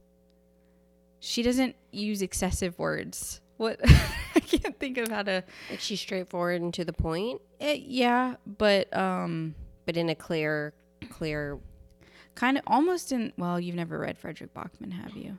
she 1.26 1.42
doesn't 1.42 1.74
use 1.90 2.22
excessive 2.22 2.78
words. 2.78 3.40
What 3.56 3.80
I 4.34 4.40
can't 4.40 4.78
think 4.78 4.96
of 4.96 5.08
how 5.08 5.24
to. 5.24 5.42
like 5.70 5.80
she's 5.80 6.00
straightforward 6.00 6.62
and 6.62 6.72
to 6.74 6.84
the 6.84 6.92
point, 6.92 7.40
eh, 7.60 7.78
yeah, 7.84 8.36
but 8.46 8.94
um, 8.96 9.54
but 9.86 9.96
in 9.96 10.08
a 10.08 10.14
clear, 10.14 10.72
clear. 11.10 11.58
kind 12.36 12.58
of 12.58 12.62
almost 12.66 13.10
in. 13.10 13.32
Well, 13.36 13.58
you've 13.58 13.74
never 13.74 13.98
read 13.98 14.18
Fredrik 14.18 14.54
Backman, 14.54 14.92
have 14.92 15.16
you? 15.16 15.38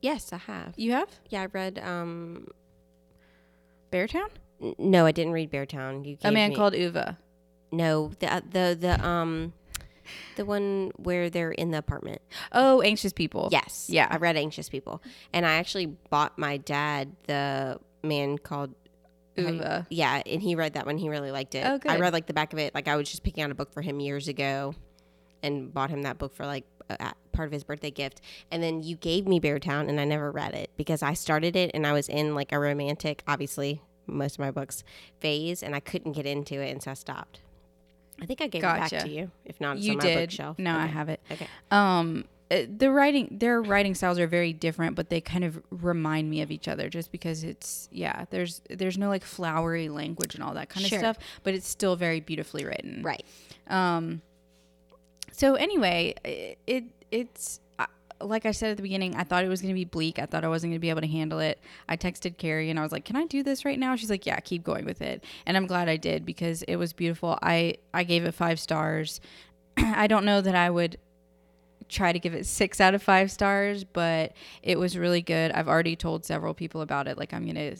Yes, 0.00 0.32
I 0.32 0.38
have. 0.38 0.74
You 0.76 0.92
have 0.92 1.08
Yeah, 1.28 1.42
I 1.42 1.46
read. 1.46 1.78
um 1.78 2.48
Beartown? 3.92 4.28
n- 4.60 4.74
No, 4.78 5.06
I 5.06 5.12
didn't 5.12 5.32
read 5.32 5.50
Beartown. 5.50 6.04
You 6.06 6.14
A 6.20 6.24
gave 6.24 6.32
man 6.32 6.50
me- 6.50 6.56
called 6.56 6.74
Ove. 6.74 7.16
no, 7.72 8.12
the 8.20 8.32
uh, 8.32 8.40
the 8.50 8.76
the 8.78 9.06
um, 9.06 9.52
the 10.36 10.44
one 10.44 10.90
where 10.96 11.30
they're 11.30 11.52
in 11.52 11.70
the 11.70 11.78
apartment. 11.78 12.20
Oh, 12.52 12.80
anxious 12.82 13.12
people. 13.12 13.48
Yes. 13.52 13.86
Yeah. 13.90 14.06
I 14.10 14.16
read 14.16 14.36
Anxious 14.36 14.68
People. 14.68 15.02
And 15.34 15.44
I 15.44 15.54
actually 15.56 15.86
bought 15.86 16.38
my 16.38 16.56
dad 16.56 17.14
the 17.26 17.78
man 18.02 18.38
called 18.38 18.74
Ove. 19.36 19.84
Yeah, 19.90 20.22
and 20.24 20.40
he 20.42 20.54
read 20.54 20.74
that 20.74 20.86
one. 20.86 20.96
He 20.98 21.08
really 21.10 21.30
liked 21.30 21.54
it. 21.54 21.64
Oh, 21.66 21.74
I 21.74 21.78
good. 21.78 22.00
read 22.00 22.12
like 22.12 22.26
the 22.26 22.32
back 22.32 22.52
of 22.54 22.58
it. 22.58 22.74
Like 22.74 22.88
I 22.88 22.96
was 22.96 23.08
just 23.10 23.22
picking 23.22 23.42
out 23.44 23.50
a 23.50 23.54
book 23.54 23.72
for 23.72 23.82
him 23.82 24.00
years 24.00 24.28
ago 24.28 24.74
and 25.42 25.72
bought 25.72 25.90
him 25.90 26.02
that 26.02 26.18
book 26.18 26.34
for 26.34 26.46
like 26.46 26.64
a, 26.88 26.94
a 27.00 27.12
part 27.38 27.46
of 27.46 27.52
his 27.52 27.64
birthday 27.64 27.90
gift. 27.90 28.20
And 28.50 28.62
then 28.62 28.82
you 28.82 28.96
gave 28.96 29.26
me 29.26 29.40
Beartown 29.40 29.88
and 29.88 29.98
I 30.00 30.04
never 30.04 30.30
read 30.30 30.54
it 30.54 30.70
because 30.76 31.02
I 31.02 31.14
started 31.14 31.56
it 31.56 31.70
and 31.72 31.86
I 31.86 31.92
was 31.92 32.08
in 32.08 32.34
like 32.34 32.52
a 32.52 32.58
romantic, 32.58 33.22
obviously, 33.26 33.80
most 34.06 34.34
of 34.34 34.40
my 34.40 34.50
books 34.50 34.84
phase 35.20 35.62
and 35.62 35.74
I 35.74 35.80
couldn't 35.80 36.12
get 36.12 36.26
into 36.26 36.60
it 36.60 36.70
and 36.70 36.82
so 36.82 36.90
I 36.90 36.94
stopped. 36.94 37.40
I 38.20 38.26
think 38.26 38.40
I 38.40 38.48
gave 38.48 38.62
it 38.62 38.66
back 38.66 38.90
to 38.90 39.08
you. 39.08 39.30
If 39.44 39.60
not, 39.60 39.76
it's 39.76 39.86
You 39.86 39.92
on 39.92 39.98
my 39.98 40.04
did. 40.04 40.28
bookshelf. 40.28 40.58
No, 40.58 40.76
I 40.76 40.86
have 40.86 41.08
it. 41.08 41.20
Okay. 41.30 41.46
Um, 41.70 42.24
uh, 42.50 42.62
the 42.76 42.90
writing, 42.90 43.28
their 43.30 43.60
writing 43.62 43.94
styles 43.94 44.18
are 44.18 44.26
very 44.26 44.52
different, 44.54 44.96
but 44.96 45.10
they 45.10 45.20
kind 45.20 45.44
of 45.44 45.62
remind 45.70 46.28
me 46.30 46.40
of 46.40 46.50
each 46.50 46.66
other 46.66 46.88
just 46.88 47.12
because 47.12 47.44
it's 47.44 47.88
yeah. 47.92 48.24
There's 48.30 48.62
there's 48.70 48.96
no 48.98 49.08
like 49.10 49.22
flowery 49.22 49.88
language 49.90 50.34
and 50.34 50.42
all 50.42 50.54
that 50.54 50.68
kind 50.70 50.84
Sure. 50.86 50.96
of 50.98 51.00
stuff, 51.02 51.18
but 51.44 51.52
it's 51.54 51.68
still 51.68 51.94
very 51.94 52.20
beautifully 52.20 52.64
written. 52.64 53.02
Right. 53.02 53.22
Um. 53.68 54.22
So 55.30 55.54
anyway, 55.56 56.14
it, 56.24 56.58
it 56.66 56.84
it's 57.10 57.60
like 58.20 58.46
I 58.46 58.50
said 58.50 58.70
at 58.70 58.76
the 58.76 58.82
beginning. 58.82 59.14
I 59.14 59.24
thought 59.24 59.44
it 59.44 59.48
was 59.48 59.60
going 59.62 59.72
to 59.72 59.78
be 59.78 59.84
bleak. 59.84 60.18
I 60.18 60.26
thought 60.26 60.44
I 60.44 60.48
wasn't 60.48 60.72
going 60.72 60.78
to 60.78 60.80
be 60.80 60.90
able 60.90 61.02
to 61.02 61.06
handle 61.06 61.38
it. 61.38 61.60
I 61.88 61.96
texted 61.96 62.36
Carrie 62.36 62.70
and 62.70 62.78
I 62.78 62.82
was 62.82 62.92
like, 62.92 63.04
"Can 63.04 63.16
I 63.16 63.26
do 63.26 63.42
this 63.42 63.64
right 63.64 63.78
now?" 63.78 63.96
She's 63.96 64.10
like, 64.10 64.26
"Yeah, 64.26 64.40
keep 64.40 64.64
going 64.64 64.84
with 64.84 65.02
it." 65.02 65.24
And 65.46 65.56
I'm 65.56 65.66
glad 65.66 65.88
I 65.88 65.96
did 65.96 66.24
because 66.24 66.62
it 66.62 66.76
was 66.76 66.92
beautiful. 66.92 67.38
I 67.42 67.76
I 67.94 68.04
gave 68.04 68.24
it 68.24 68.32
five 68.32 68.60
stars. 68.60 69.20
I 69.76 70.06
don't 70.06 70.24
know 70.24 70.40
that 70.40 70.54
I 70.54 70.70
would 70.70 70.98
try 71.88 72.12
to 72.12 72.18
give 72.18 72.34
it 72.34 72.46
six 72.46 72.80
out 72.80 72.94
of 72.94 73.02
five 73.02 73.30
stars, 73.30 73.84
but 73.84 74.32
it 74.62 74.78
was 74.78 74.98
really 74.98 75.22
good. 75.22 75.52
I've 75.52 75.68
already 75.68 75.96
told 75.96 76.24
several 76.24 76.54
people 76.54 76.80
about 76.80 77.08
it. 77.08 77.18
Like 77.18 77.32
I'm 77.32 77.46
gonna 77.46 77.74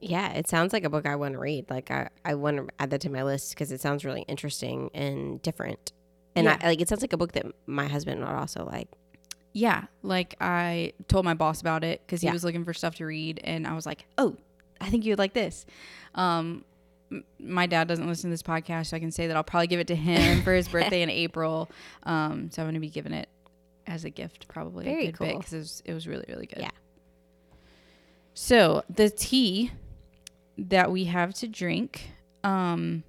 Yeah, 0.00 0.32
it 0.32 0.48
sounds 0.48 0.72
like 0.72 0.84
a 0.84 0.90
book 0.90 1.06
I 1.06 1.16
want 1.16 1.32
to 1.34 1.40
read. 1.40 1.70
Like 1.70 1.90
I, 1.90 2.08
I 2.24 2.34
want 2.34 2.58
to 2.58 2.68
add 2.78 2.90
that 2.90 3.00
to 3.02 3.10
my 3.10 3.24
list 3.24 3.50
because 3.50 3.72
it 3.72 3.80
sounds 3.80 4.04
really 4.04 4.22
interesting 4.28 4.90
and 4.94 5.42
different. 5.42 5.92
And 6.38 6.44
Yeah. 6.46 6.58
I 6.60 6.66
like 6.68 6.80
it 6.80 6.88
sounds 6.88 7.02
like 7.02 7.12
a 7.12 7.16
book 7.16 7.32
that 7.32 7.46
my 7.66 7.86
husband 7.88 8.20
would 8.20 8.28
also 8.28 8.64
like. 8.64 8.88
Yeah, 9.52 9.84
like 10.02 10.36
I 10.40 10.92
told 11.08 11.24
my 11.24 11.34
boss 11.34 11.60
about 11.60 11.82
it 11.84 12.00
because 12.06 12.20
he 12.20 12.26
Yeah. 12.26 12.32
was 12.32 12.44
looking 12.44 12.64
for 12.64 12.72
stuff 12.74 12.94
to 12.96 13.06
read, 13.06 13.40
and 13.44 13.66
I 13.66 13.74
was 13.74 13.86
like, 13.86 14.06
"Oh, 14.16 14.36
I 14.80 14.88
think 14.90 15.04
you 15.04 15.12
would 15.12 15.18
like 15.18 15.32
this." 15.32 15.66
Um, 16.14 16.64
m- 17.10 17.24
my 17.40 17.66
dad 17.66 17.88
doesn't 17.88 18.06
listen 18.06 18.30
to 18.30 18.34
this 18.34 18.42
podcast, 18.42 18.88
so 18.88 18.96
I 18.96 19.00
can 19.00 19.10
say 19.10 19.26
that 19.26 19.36
I'll 19.36 19.42
probably 19.42 19.66
give 19.66 19.80
it 19.80 19.86
to 19.88 19.96
him 19.96 20.42
for 20.42 20.52
his 20.54 20.68
birthday 20.74 21.02
in 21.02 21.10
April. 21.10 21.68
Um, 22.04 22.50
so 22.50 22.62
I'm 22.62 22.66
going 22.66 22.74
to 22.74 22.80
be 22.80 22.90
giving 22.90 23.12
it 23.12 23.28
as 23.86 24.04
a 24.04 24.10
gift, 24.10 24.46
probably 24.48 24.84
Very 24.84 25.04
a 25.08 25.12
good 25.12 25.14
cool. 25.30 25.38
because 25.38 25.52
it 25.54 25.58
was, 25.58 25.82
it 25.86 25.94
was 25.94 26.06
really 26.06 26.26
really 26.28 26.46
good. 26.46 26.60
Yeah. 26.60 26.70
So 28.34 28.84
the 28.88 29.10
tea 29.10 29.72
that 30.56 30.90
we 30.92 31.04
have 31.04 31.34
to 31.34 31.48
drink, 31.48 32.10
um, 32.44 33.02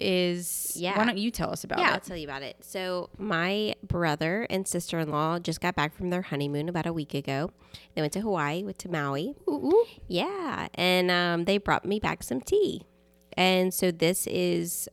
is 0.00 0.72
Yeah. 0.76 0.96
Why 0.98 1.04
don't 1.04 1.18
you 1.18 1.30
tell 1.30 1.50
us 1.50 1.64
about 1.64 1.78
it? 1.78 1.82
yeah, 1.82 1.92
I'll 1.92 2.00
tell 2.00 2.16
you 2.16 2.26
about 2.26 2.42
it. 2.42 2.56
So 2.60 3.10
my 3.18 3.74
brother 3.82 4.46
and 4.50 4.66
sister 4.66 4.98
in 4.98 5.10
law 5.10 5.38
just 5.38 5.60
got 5.60 5.74
back 5.74 5.94
from 5.94 6.10
their 6.10 6.22
honeymoon 6.22 6.68
about 6.68 6.86
a 6.86 6.92
week 6.92 7.14
ago. 7.14 7.50
They 7.94 8.00
went 8.00 8.12
to 8.14 8.20
Hawaii, 8.20 8.62
went 8.64 8.78
to 8.80 8.88
Maui. 8.90 9.34
Ooh, 9.48 9.84
Yeah, 10.08 10.68
and 10.74 11.10
um, 11.10 11.44
they 11.44 11.58
brought 11.58 11.84
me 11.84 12.00
back 12.00 12.22
some 12.22 12.40
tea. 12.40 12.82
And 13.36 13.72
so 13.72 13.90
this 13.90 14.26
is 14.26 14.88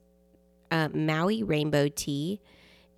uh, 0.72 0.90
Maui 0.94 1.44
Rainbow 1.44 1.88
Tea, 1.90 2.40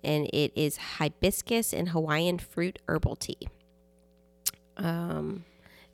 and 0.04 0.28
it 0.32 0.52
is 0.54 0.76
hibiscus 0.76 1.72
and 1.72 1.88
Hawaiian 1.88 2.38
fruit 2.38 2.78
herbal 2.88 3.16
tea. 3.16 3.48
Um, 4.76 5.44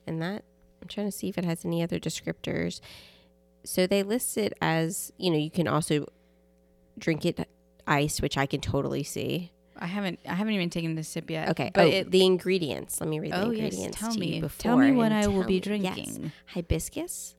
and 0.06 0.20
that 0.22 0.44
I'm 0.82 0.88
trying 0.88 1.06
to 1.06 1.12
see 1.12 1.28
if 1.28 1.38
it 1.38 1.44
has 1.44 1.64
any 1.64 1.82
other 1.82 1.98
descriptors. 1.98 2.80
So 3.68 3.86
they 3.86 4.02
list 4.02 4.38
it 4.38 4.54
as 4.62 5.12
you 5.18 5.30
know 5.30 5.36
you 5.36 5.50
can 5.50 5.68
also 5.68 6.06
drink 6.98 7.26
it 7.26 7.46
iced, 7.86 8.22
which 8.22 8.38
I 8.38 8.46
can 8.46 8.62
totally 8.62 9.02
see. 9.02 9.52
I 9.76 9.84
haven't 9.84 10.20
I 10.26 10.32
haven't 10.32 10.54
even 10.54 10.70
taken 10.70 10.94
the 10.94 11.04
sip 11.04 11.28
yet. 11.30 11.50
Okay, 11.50 11.70
but 11.74 11.84
oh, 11.84 11.88
it, 11.90 12.10
the 12.10 12.24
ingredients. 12.24 12.98
Let 12.98 13.10
me 13.10 13.20
read 13.20 13.32
the 13.32 13.44
Oh, 13.44 13.50
yes. 13.50 13.64
ingredients 13.74 13.98
Tell 13.98 14.12
to 14.14 14.18
me. 14.18 14.36
you 14.38 14.50
Tell 14.56 14.78
me 14.78 14.92
what 14.92 15.12
I 15.12 15.26
will 15.26 15.42
be 15.44 15.60
me- 15.60 15.76
yes. 15.76 15.94
drinking. 15.94 16.32
Hibiscus, 16.46 17.34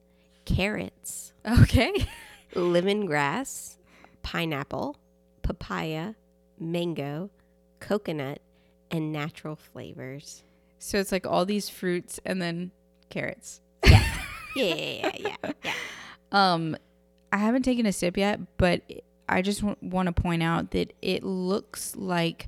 carrots, 0.45 1.33
okay. 1.61 1.91
lemongrass, 2.53 3.77
pineapple, 4.21 4.97
papaya, 5.41 6.13
mango, 6.59 7.31
coconut, 7.79 8.39
and 8.91 9.11
natural 9.11 9.55
flavors. 9.55 10.43
So 10.77 10.99
it's 10.99 11.11
like 11.11 11.25
all 11.25 11.43
these 11.45 11.69
fruits 11.69 12.19
and 12.23 12.39
then 12.39 12.69
carrots. 13.09 13.61
Yeah, 13.83 14.03
yeah, 14.55 14.63
yeah, 14.75 14.75
yeah, 14.75 15.11
yeah. 15.43 15.51
yeah. 15.63 15.73
Um, 16.31 16.75
I 17.31 17.37
haven't 17.37 17.63
taken 17.63 17.85
a 17.85 17.91
sip 17.93 18.17
yet, 18.17 18.39
but 18.57 18.81
I 19.27 19.41
just 19.41 19.61
w- 19.61 19.77
want 19.81 20.07
to 20.07 20.11
point 20.21 20.43
out 20.43 20.71
that 20.71 20.93
it 21.01 21.23
looks 21.23 21.95
like 21.95 22.47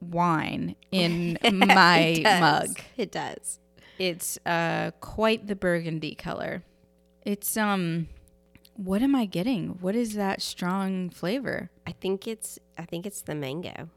wine 0.00 0.76
in 0.90 1.38
my 1.52 1.98
It 1.98 2.40
mug. 2.40 2.78
It 2.96 3.12
does. 3.12 3.58
It's 3.98 4.38
uh 4.44 4.90
quite 5.00 5.46
the 5.46 5.54
burgundy 5.56 6.14
color. 6.14 6.62
It's 7.24 7.56
um 7.56 8.08
what 8.76 9.02
am 9.02 9.14
I 9.14 9.24
getting? 9.24 9.78
What 9.80 9.94
is 9.94 10.14
that 10.14 10.42
strong 10.42 11.08
flavor? 11.10 11.70
I 11.86 11.92
think 11.92 12.26
it's. 12.26 12.58
I 12.76 12.84
think 12.84 13.06
it's 13.06 13.22
the 13.22 13.36
mango. 13.36 13.88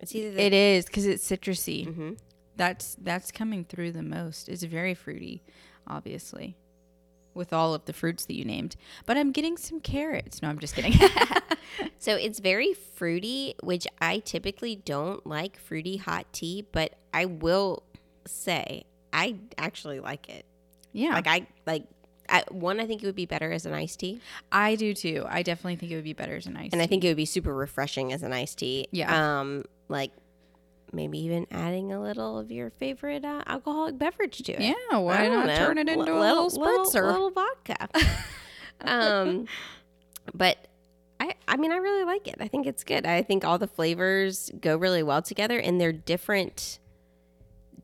It's 0.00 0.14
either 0.14 0.30
the. 0.30 0.40
It 0.42 0.52
is 0.52 0.88
cuz 0.88 1.04
it's 1.04 1.28
citrusy. 1.28 1.92
hmm 1.92 2.12
That's 2.56 2.96
that's 3.00 3.32
coming 3.32 3.64
through 3.64 3.92
the 3.92 4.02
most. 4.04 4.48
It's 4.48 4.62
very 4.62 4.94
fruity, 4.94 5.42
obviously. 5.86 6.56
With 7.38 7.52
all 7.52 7.72
of 7.72 7.84
the 7.86 7.92
fruits 7.92 8.26
that 8.26 8.34
you 8.34 8.44
named. 8.44 8.76
But 9.06 9.16
I'm 9.16 9.32
getting 9.32 9.56
some 9.56 9.80
carrots. 9.80 10.42
No, 10.42 10.48
I'm 10.48 10.58
just 10.58 10.74
kidding. 10.74 10.92
So 11.98 12.14
it's 12.14 12.38
very 12.38 12.74
fruity, 12.74 13.54
which 13.62 13.86
I 14.00 14.20
typically 14.20 14.76
don't 14.76 15.24
like 15.26 15.58
fruity 15.58 15.96
hot 15.96 16.26
tea, 16.32 16.64
but 16.72 16.94
I 17.12 17.24
will 17.26 17.82
say 18.26 18.84
I 19.12 19.36
actually 19.56 20.00
like 20.00 20.28
it. 20.28 20.44
yeah. 20.92 21.10
Like 21.14 21.26
I 21.26 21.46
like 21.66 21.84
I, 22.28 22.44
one. 22.50 22.78
I 22.78 22.86
think 22.86 23.02
it 23.02 23.06
would 23.06 23.14
be 23.14 23.26
better 23.26 23.50
as 23.52 23.66
an 23.66 23.72
iced 23.72 24.00
tea, 24.00 24.20
I 24.52 24.74
do 24.76 24.94
too. 24.94 25.24
I 25.28 25.42
definitely 25.42 25.76
think 25.76 25.92
it 25.92 25.96
would 25.96 26.04
be 26.04 26.12
better 26.12 26.36
as 26.36 26.46
an 26.46 26.56
iced 26.56 26.72
and 26.72 26.82
I 26.82 26.86
think 26.86 27.04
it 27.04 27.08
would 27.08 27.16
be 27.16 27.24
super 27.24 27.54
refreshing 27.54 28.12
as 28.12 28.22
an 28.22 28.32
iced 28.32 28.58
tea. 28.58 28.86
Yeah. 28.90 29.40
Um, 29.40 29.64
like 29.88 30.12
maybe 30.92 31.18
even 31.18 31.46
adding 31.50 31.92
a 31.92 32.00
little 32.00 32.38
of 32.38 32.50
your 32.50 32.70
favorite 32.70 33.24
uh, 33.24 33.42
alcoholic 33.46 33.98
beverage 33.98 34.38
to 34.38 34.52
it. 34.52 34.60
Yeah, 34.60 34.98
why 34.98 35.24
don't 35.24 35.46
know. 35.46 35.56
turn 35.56 35.78
it 35.78 35.88
into 35.88 36.12
a 36.12 36.18
little 36.18 36.50
spritzer? 36.50 37.02
A 37.02 37.06
little 37.06 37.30
vodka. 37.30 37.88
um, 38.80 39.46
but 40.34 40.68
I, 41.20 41.34
I 41.46 41.56
mean, 41.56 41.72
I 41.72 41.76
really 41.76 42.04
like 42.04 42.28
it. 42.28 42.36
I 42.40 42.48
think 42.48 42.66
it's 42.66 42.84
good. 42.84 43.06
I 43.06 43.22
think 43.22 43.44
all 43.44 43.58
the 43.58 43.66
flavors 43.66 44.50
go 44.60 44.76
really 44.76 45.02
well 45.02 45.22
together, 45.22 45.58
and 45.58 45.80
they're 45.80 45.92
different 45.92 46.78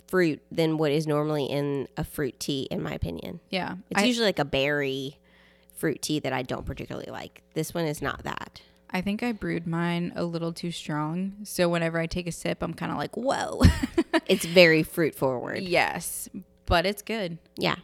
fruit 0.07 0.41
than 0.51 0.77
what 0.77 0.93
is 0.93 1.07
normally 1.07 1.47
in 1.47 1.89
a 1.97 2.05
fruit 2.05 2.39
tea, 2.39 2.69
in 2.71 2.83
my 2.83 2.93
opinion. 2.93 3.41
yeah. 3.51 3.77
It's 3.91 4.03
I, 4.03 4.05
usually 4.05 4.27
like 4.27 4.39
a 4.39 4.45
berry 4.45 5.19
fruit 5.77 6.03
tea 6.03 6.21
that 6.21 6.33
I 6.33 6.43
don't 6.43 6.65
particularly 6.65 7.11
like. 7.11 7.43
This 7.55 7.75
one 7.75 7.85
is 7.85 8.01
not 8.01 8.23
that. 8.25 8.61
I 8.95 9.01
think 9.01 9.23
I 9.25 9.33
brewed 9.33 9.67
mine 9.67 10.13
a 10.15 10.25
little 10.25 10.53
too 10.53 10.71
strong. 10.71 11.35
So 11.43 11.69
whenever 11.69 11.99
I 11.99 12.07
take 12.07 12.27
a 12.29 12.33
sip, 12.33 12.63
I'm 12.63 12.73
kind 12.75 12.93
of 12.93 12.97
like, 12.99 13.17
whoa. 13.17 13.63
It's 14.27 14.45
very 14.47 14.83
fruit 14.85 15.15
forward. 15.15 15.59
yes, 15.63 16.31
but 16.67 16.87
it's 16.87 17.03
good. 17.03 17.37
Yeah. 17.59 17.75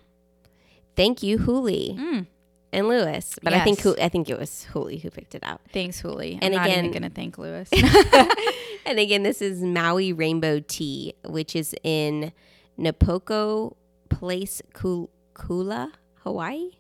Thank 0.97 1.23
you, 1.23 1.39
Huli. 1.39 1.99
Mm. 1.99 2.27
and 2.73 2.89
Lewis. 2.89 3.37
But 3.43 3.53
I 3.53 3.63
think 3.65 3.85
I 4.01 4.09
think 4.09 4.31
it 4.31 4.39
was 4.39 4.67
Huli 4.73 5.03
who 5.03 5.11
picked 5.11 5.35
it 5.35 5.43
out. 5.43 5.61
Thanks, 5.73 6.01
Huli. 6.01 6.39
And 6.41 6.55
I'm 6.55 6.63
again- 6.65 6.91
going 6.93 7.03
to 7.03 7.11
thank 7.11 7.37
Lewis. 7.37 7.69
And 8.87 8.99
again, 8.99 9.23
this 9.23 9.43
is 9.43 9.61
Maui 9.63 10.13
Rainbow 10.15 10.61
Tea, 10.61 11.13
which 11.27 11.55
is 11.55 11.75
in 11.85 12.33
Napoko 12.79 13.77
Place, 14.09 14.63
Kula, 14.73 15.93
Hawaii. 16.25 16.71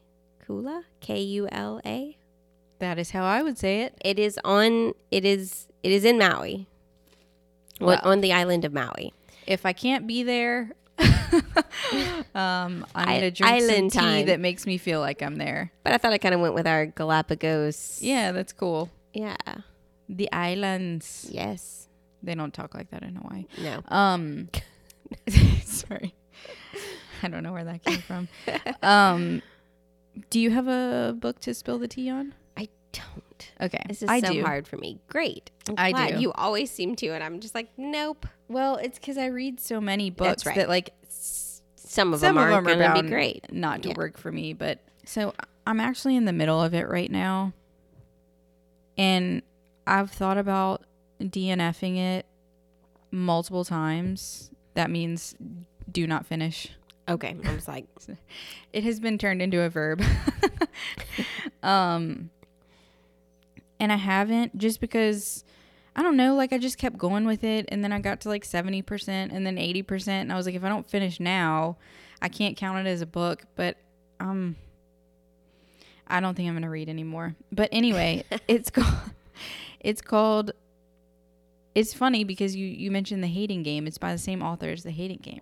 Kula, 0.49 0.85
K 1.01 1.21
U 1.21 1.49
L 1.53 1.81
A. 1.85 2.17
that 2.81 2.99
is 2.99 3.11
how 3.11 3.25
I 3.25 3.43
would 3.43 3.59
say 3.59 3.83
it. 3.83 3.97
It 4.05 4.19
is 4.19 4.39
on. 4.45 4.93
It 5.11 5.25
is. 5.25 5.69
It 5.83 5.93
is 5.93 6.05
in 6.05 6.19
Maui. 6.19 6.67
Well, 7.81 8.01
on 8.03 8.21
the 8.21 8.33
island 8.33 8.65
of 8.65 8.75
Maui. 8.75 9.15
If 9.47 9.65
I 9.65 9.73
can't 9.73 10.07
be 10.07 10.23
there, 10.23 10.73
um, 12.35 12.87
I'm 12.95 13.09
going 13.09 13.21
to 13.23 13.31
drink 13.31 13.53
island 13.53 13.93
some 13.93 14.03
tea 14.03 14.11
time. 14.11 14.27
that 14.27 14.41
makes 14.41 14.67
me 14.67 14.77
feel 14.77 15.01
like 15.01 15.23
I'm 15.23 15.37
there. 15.37 15.73
But 15.83 15.95
I 15.95 15.99
thought 15.99 16.13
I 16.13 16.19
kind 16.19 16.35
of 16.35 16.41
went 16.41 16.55
with 16.55 16.67
our 16.67 16.87
Galapagos. 16.87 18.01
Yeah, 18.03 18.33
that's 18.33 18.53
cool. 18.53 18.91
Yeah. 19.15 19.37
The 20.11 20.31
islands. 20.31 21.29
Yes. 21.31 21.89
They 22.23 22.35
don't 22.35 22.53
talk 22.53 22.75
like 22.75 22.91
that 22.91 23.03
in 23.03 23.17
Hawaii. 23.17 23.47
No. 23.63 23.81
Um, 23.89 24.51
sorry, 25.65 26.15
I 27.23 27.29
don't 27.29 27.43
know 27.43 27.53
where 27.53 27.65
that 27.65 27.83
came 27.83 28.01
from. 28.01 28.29
Um, 28.83 29.43
do 30.29 30.39
you 30.39 30.51
have 30.51 30.69
a 30.69 31.15
book 31.19 31.41
to 31.41 31.55
spill 31.55 31.79
the 31.79 31.89
tea 31.89 32.11
on? 32.11 32.35
Don't. 32.93 33.51
Okay, 33.61 33.83
This 33.89 34.03
is 34.03 34.09
I 34.09 34.21
so 34.21 34.33
do. 34.33 34.43
hard 34.43 34.67
for 34.67 34.77
me. 34.77 34.99
Great. 35.09 35.51
I 35.77 36.13
do. 36.13 36.21
You 36.21 36.33
always 36.33 36.71
seem 36.71 36.97
to, 36.97 37.09
and 37.09 37.23
I'm 37.23 37.41
just 37.41 37.55
like, 37.55 37.69
nope. 37.77 38.27
Well, 38.49 38.77
it's 38.77 38.99
because 38.99 39.19
I 39.19 39.27
read 39.27 39.61
so 39.61 39.81
many 39.81 40.11
books 40.11 40.45
right. 40.47 40.57
that 40.57 40.69
like 40.69 40.93
s- 41.07 41.63
Some 41.77 42.13
of 42.15 42.21
some 42.21 42.37
them 42.37 42.45
of 42.45 42.53
aren't 42.53 42.67
them 42.67 42.81
are 42.81 42.83
going 42.83 42.97
to 42.97 43.03
be 43.03 43.09
great. 43.09 43.53
not 43.53 43.83
to 43.83 43.91
Yeah. 43.91 43.95
work 43.97 44.17
for 44.19 44.33
me. 44.33 44.53
But 44.55 44.79
so 45.05 45.35
I'm 45.67 45.79
actually 45.81 46.17
in 46.17 46.25
the 46.25 46.33
middle 46.33 46.61
of 46.63 46.75
it 46.75 46.89
right 46.89 47.11
now, 47.11 47.53
and 48.99 49.43
I've 49.87 50.11
thought 50.11 50.39
about 50.39 50.85
DNFing 51.21 51.97
it 51.99 52.27
multiple 53.11 53.65
times. 53.65 54.51
That 54.75 54.91
means 54.91 55.35
do 55.91 56.07
not 56.07 56.27
finish. 56.27 56.69
Okay. 57.09 57.37
I 57.45 57.55
was 57.55 57.67
like, 57.69 57.87
It 58.73 58.85
has 58.85 59.01
been 59.01 59.19
turned 59.19 59.43
into 59.43 59.61
a 59.61 59.69
verb. 59.69 60.03
um 61.63 62.31
and 63.81 63.91
I 63.93 63.97
haven't 63.97 64.57
just 64.57 64.81
because 64.81 65.43
I 65.97 66.03
don't 66.03 66.17
know, 66.17 66.37
like 66.37 66.53
I 66.53 66.59
just 66.59 66.79
kept 66.79 66.97
going 66.97 67.25
with 67.25 67.43
it 67.43 67.67
and 67.71 67.83
then 67.83 67.93
I 67.93 67.99
got 67.99 68.21
to 68.21 68.29
like 68.29 68.45
70% 68.45 69.09
and 69.09 69.45
then 69.45 69.57
80% 69.57 70.07
and 70.09 70.33
I 70.33 70.37
was 70.37 70.47
like 70.47 70.55
if 70.55 70.63
I 70.63 70.69
don't 70.69 70.89
finish 70.89 71.19
now, 71.19 71.79
I 72.23 72.29
can't 72.29 72.57
count 72.57 72.87
it 72.87 72.89
as 72.91 73.01
a 73.03 73.07
book, 73.07 73.43
but 73.57 73.77
um 74.21 74.55
I 76.07 76.21
don't 76.21 76.35
think 76.35 76.49
I'm 76.49 76.55
going 76.55 76.63
to 76.63 76.69
read 76.71 76.89
anymore. 76.89 77.37
But 77.53 77.69
anyway, 77.73 78.25
it's 78.49 78.71
called 78.71 78.95
it's 79.81 80.03
called 80.03 80.53
it's 81.75 81.95
funny 81.95 82.25
because 82.25 82.57
you 82.57 82.67
you 82.67 82.91
mentioned 82.91 83.23
the 83.23 83.29
hating 83.29 83.63
game. 83.63 83.87
It's 83.87 83.99
by 83.99 84.13
the 84.13 84.19
same 84.19 84.43
author 84.43 84.71
as 84.71 84.83
the 84.83 84.91
hating 84.91 85.21
game. 85.23 85.41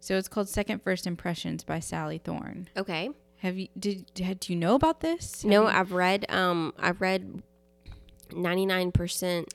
So 0.00 0.16
it's 0.16 0.28
called 0.28 0.48
Second 0.48 0.82
First 0.82 1.06
Impressions 1.06 1.62
by 1.62 1.78
Sally 1.80 2.18
Thorne. 2.18 2.68
okay. 2.76 3.10
Have 3.38 3.58
you 3.58 3.68
did, 3.78 4.06
did 4.14 4.38
do 4.40 4.52
you 4.52 4.58
know 4.58 4.76
about 4.76 5.00
this? 5.00 5.42
Have 5.42 5.50
No, 5.50 5.62
you- 5.62 5.68
I've 5.68 5.92
read. 5.92 6.24
Um, 6.28 6.72
I've 6.78 7.00
read 7.00 7.42
ninety 8.34 8.66
nine 8.66 8.92
percent, 8.92 9.52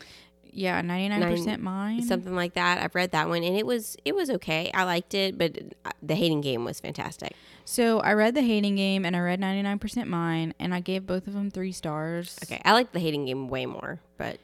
yeah, 0.51 0.81
ninety 0.81 1.09
nine 1.09 1.21
percent 1.21 1.61
mine. 1.61 2.01
something 2.01 2.35
like 2.35 2.53
that. 2.53 2.81
I've 2.81 2.95
read 2.95 3.11
that 3.11 3.29
one, 3.29 3.43
and 3.43 3.55
it 3.57 3.65
was 3.65 3.97
it 4.05 4.15
was 4.15 4.29
okay. 4.29 4.71
I 4.73 4.83
liked 4.83 5.13
it, 5.13 5.37
but 5.37 5.57
uh, 5.85 5.91
the 6.01 6.15
hating 6.15 6.41
game 6.41 6.63
was 6.65 6.79
fantastic. 6.79 7.33
So 7.65 7.99
I 7.99 8.13
read 8.13 8.33
the 8.33 8.41
hating 8.41 8.75
game 8.77 9.05
and 9.05 9.15
I 9.15 9.19
read 9.19 9.39
ninety 9.39 9.61
nine 9.61 9.79
percent 9.79 10.09
mine, 10.09 10.53
and 10.59 10.73
I 10.73 10.79
gave 10.79 11.05
both 11.05 11.27
of 11.27 11.33
them 11.33 11.51
three 11.51 11.71
stars. 11.71 12.37
Okay, 12.43 12.61
I 12.63 12.73
like 12.73 12.91
the 12.91 12.99
hating 12.99 13.25
game 13.25 13.49
way 13.49 13.65
more, 13.65 13.99
but 14.17 14.39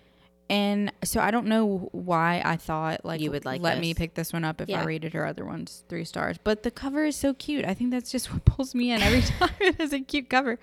And 0.53 0.91
so 1.03 1.19
I 1.19 1.31
don't 1.31 1.47
know 1.47 1.89
why 1.93 2.41
I 2.45 2.57
thought 2.57 3.03
like 3.03 3.21
You 3.21 3.31
would 3.31 3.43
like 3.43 3.59
let 3.61 3.79
me 3.79 3.95
pick 3.95 4.13
this 4.13 4.31
one 4.31 4.43
up 4.43 4.61
if 4.61 4.69
I 4.69 4.73
Yeah. 4.73 4.85
rated 4.85 5.13
her 5.13 5.25
other 5.25 5.43
ones 5.45 5.83
three 5.89 6.05
stars. 6.05 6.37
But 6.43 6.61
the 6.61 6.69
cover 6.69 7.05
is 7.05 7.15
so 7.15 7.33
cute. 7.33 7.65
I 7.65 7.73
think 7.73 7.89
that's 7.89 8.11
just 8.11 8.27
what 8.33 8.45
pulls 8.45 8.75
me 8.75 8.91
in 8.91 9.01
every 9.01 9.21
time. 9.39 9.49
it 9.59 9.79
has 9.81 9.93
a 9.93 9.99
cute 9.99 10.29
cover. 10.29 10.59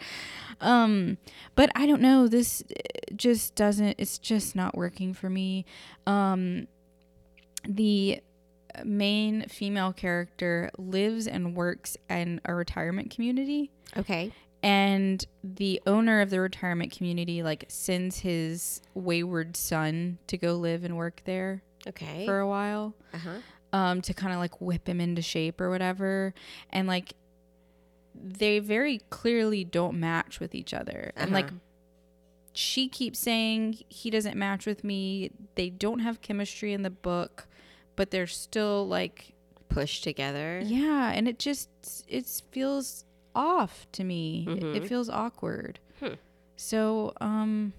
Um, 0.60 1.18
but 1.56 1.70
I 1.74 1.86
don't 1.86 2.00
know. 2.02 2.28
This 2.28 2.62
uh, 2.70 3.14
just 3.16 3.56
doesn't. 3.56 3.96
It's 3.98 4.18
just 4.18 4.54
not 4.54 4.76
working 4.76 5.12
for 5.12 5.28
me. 5.28 5.64
Um, 6.06 6.68
the 7.68 8.20
main 8.84 9.42
female 9.48 9.92
character 9.92 10.70
lives 10.78 11.26
and 11.26 11.56
works 11.56 11.96
in 12.08 12.40
a 12.44 12.54
retirement 12.54 13.10
community 13.10 13.72
okay, 13.96 14.30
and 14.62 15.24
the 15.42 15.80
owner 15.86 16.20
of 16.20 16.30
the 16.30 16.40
retirement 16.40 16.92
community 16.92 17.42
like 17.42 17.64
sends 17.68 18.18
his 18.20 18.80
wayward 18.94 19.56
son 19.56 20.18
to 20.26 20.36
go 20.36 20.54
live 20.54 20.84
and 20.84 20.96
work 20.96 21.22
there 21.24 21.62
okay, 21.88 22.26
for 22.26 22.38
a 22.40 22.46
while 22.48 22.94
uh 23.14 23.18
huh, 23.18 23.38
um 23.72 24.02
to 24.02 24.12
kind 24.12 24.32
of 24.34 24.38
like 24.38 24.60
whip 24.60 24.88
him 24.88 25.00
into 25.00 25.22
shape 25.22 25.60
or 25.60 25.70
whatever. 25.70 26.34
And 26.70 26.86
like 26.88 27.14
they 28.22 28.58
very 28.58 28.98
clearly 29.10 29.64
don't 29.64 29.98
match 29.98 30.40
with 30.40 30.54
each 30.54 30.74
other. 30.74 31.12
And 31.16 31.32
like 31.32 31.46
Uh-huh. 31.46 31.56
she 32.52 32.88
keeps 32.88 33.18
saying 33.18 33.78
he 33.88 34.10
doesn't 34.10 34.36
match 34.36 34.66
with 34.66 34.84
me. 34.84 35.30
They 35.54 35.70
don't 35.70 36.00
have 36.00 36.20
chemistry 36.20 36.72
in 36.72 36.82
the 36.82 36.90
book 36.90 37.46
but 37.96 38.10
they're 38.10 38.26
still 38.26 38.86
like 38.88 39.32
pushed 39.68 40.02
together. 40.04 40.60
yeah, 40.64 41.12
and 41.14 41.28
it 41.28 41.38
just 41.38 41.68
it 42.08 42.26
feels 42.50 43.04
off 43.34 43.86
to 43.92 44.04
me. 44.04 44.46
It- 44.48 44.82
It 44.82 44.88
feels 44.88 45.08
awkward. 45.08 45.78
Hmm. 46.00 46.14
So, 46.56 47.12
um 47.20 47.72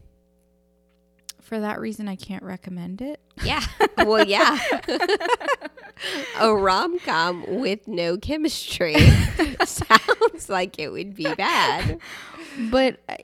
for 1.41 1.59
that 1.59 1.79
reason 1.81 2.07
I 2.07 2.15
can't 2.15 2.43
recommend 2.43 3.01
it. 3.01 3.19
Yeah. 3.43 3.61
Well, 3.97 4.25
yeah. 4.25 4.57
a 6.39 6.55
rom 6.55 6.97
com 6.99 7.45
with 7.59 7.87
no 7.87 8.17
chemistry 8.17 8.95
sounds 9.65 10.49
like 10.49 10.79
it 10.79 10.89
would 10.91 11.13
be 11.15 11.31
bad. 11.35 11.99
But 12.69 12.99
I- 13.07 13.17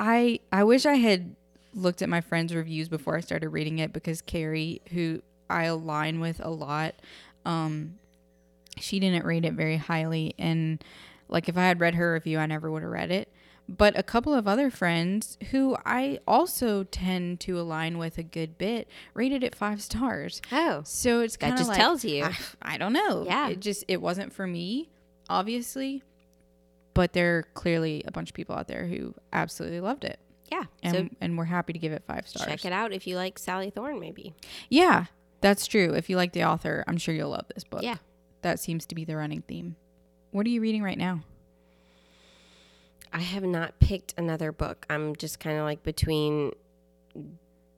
I 0.00 0.40
I 0.52 0.62
wish 0.64 0.86
I 0.86 0.94
had 0.94 1.34
looked 1.74 2.02
at 2.02 2.08
my 2.08 2.20
friends' 2.20 2.54
reviews 2.54 2.88
before 2.88 3.16
I 3.16 3.20
started 3.20 3.48
reading 3.48 3.78
it 3.80 3.92
because 3.92 4.20
Carrie, 4.20 4.80
who 4.92 5.22
I 5.50 5.64
align 5.64 6.20
with 6.20 6.40
a 6.44 6.50
lot, 6.50 6.94
um 7.44 7.94
she 8.78 9.00
didn't 9.00 9.24
rate 9.24 9.44
it 9.44 9.54
very 9.54 9.76
highly 9.76 10.34
and 10.38 10.84
like 11.28 11.48
if 11.48 11.56
I 11.56 11.62
had 11.66 11.80
read 11.80 11.94
her 11.94 12.12
review 12.14 12.38
I 12.38 12.46
never 12.46 12.70
would 12.70 12.82
have 12.82 12.90
read 12.90 13.10
it. 13.10 13.32
But 13.70 13.98
a 13.98 14.02
couple 14.02 14.32
of 14.32 14.48
other 14.48 14.70
friends 14.70 15.36
who 15.50 15.76
I 15.84 16.20
also 16.26 16.84
tend 16.84 17.40
to 17.40 17.60
align 17.60 17.98
with 17.98 18.16
a 18.16 18.22
good 18.22 18.56
bit 18.56 18.88
rated 19.12 19.44
it 19.44 19.54
five 19.54 19.82
stars. 19.82 20.40
Oh, 20.50 20.80
So 20.86 21.20
it's 21.20 21.36
kind 21.36 21.52
of 21.52 21.58
just 21.58 21.68
like, 21.68 21.76
tells 21.78 22.02
you. 22.02 22.24
I, 22.24 22.34
I 22.62 22.78
don't 22.78 22.94
know. 22.94 23.24
Yeah. 23.26 23.48
It 23.50 23.60
just 23.60 23.84
it 23.86 24.00
wasn't 24.00 24.32
for 24.32 24.46
me, 24.46 24.88
obviously. 25.28 26.02
But 26.94 27.12
there 27.12 27.36
are 27.38 27.42
clearly 27.54 28.02
a 28.06 28.10
bunch 28.10 28.30
of 28.30 28.34
people 28.34 28.56
out 28.56 28.68
there 28.68 28.86
who 28.86 29.14
absolutely 29.32 29.80
loved 29.80 30.04
it. 30.04 30.18
yeah. 30.50 30.64
And 30.82 30.96
so 30.96 31.08
and 31.20 31.36
we're 31.36 31.44
happy 31.44 31.74
to 31.74 31.78
give 31.78 31.92
it 31.92 32.02
five 32.06 32.26
stars. 32.26 32.48
check 32.48 32.64
it 32.64 32.72
out 32.72 32.92
if 32.92 33.06
you 33.06 33.16
like 33.16 33.38
Sally 33.38 33.68
Thorne, 33.70 34.00
maybe. 34.00 34.34
Yeah, 34.70 35.04
that's 35.42 35.66
true. 35.66 35.92
If 35.94 36.08
you 36.08 36.16
like 36.16 36.32
the 36.32 36.44
author, 36.44 36.84
I'm 36.88 36.96
sure 36.96 37.14
you'll 37.14 37.30
love 37.30 37.46
this 37.54 37.64
book. 37.64 37.82
Yeah. 37.82 37.98
That 38.42 38.58
seems 38.60 38.86
to 38.86 38.94
be 38.94 39.04
the 39.04 39.14
running 39.16 39.42
theme. 39.42 39.76
What 40.38 40.46
are 40.46 40.50
you 40.50 40.60
reading 40.60 40.84
right 40.84 40.96
now? 40.96 41.24
I 43.12 43.18
have 43.18 43.42
not 43.42 43.80
picked 43.80 44.14
another 44.16 44.52
book. 44.52 44.86
I'm 44.88 45.16
just 45.16 45.40
kind 45.40 45.58
of 45.58 45.64
like 45.64 45.82
between 45.82 46.52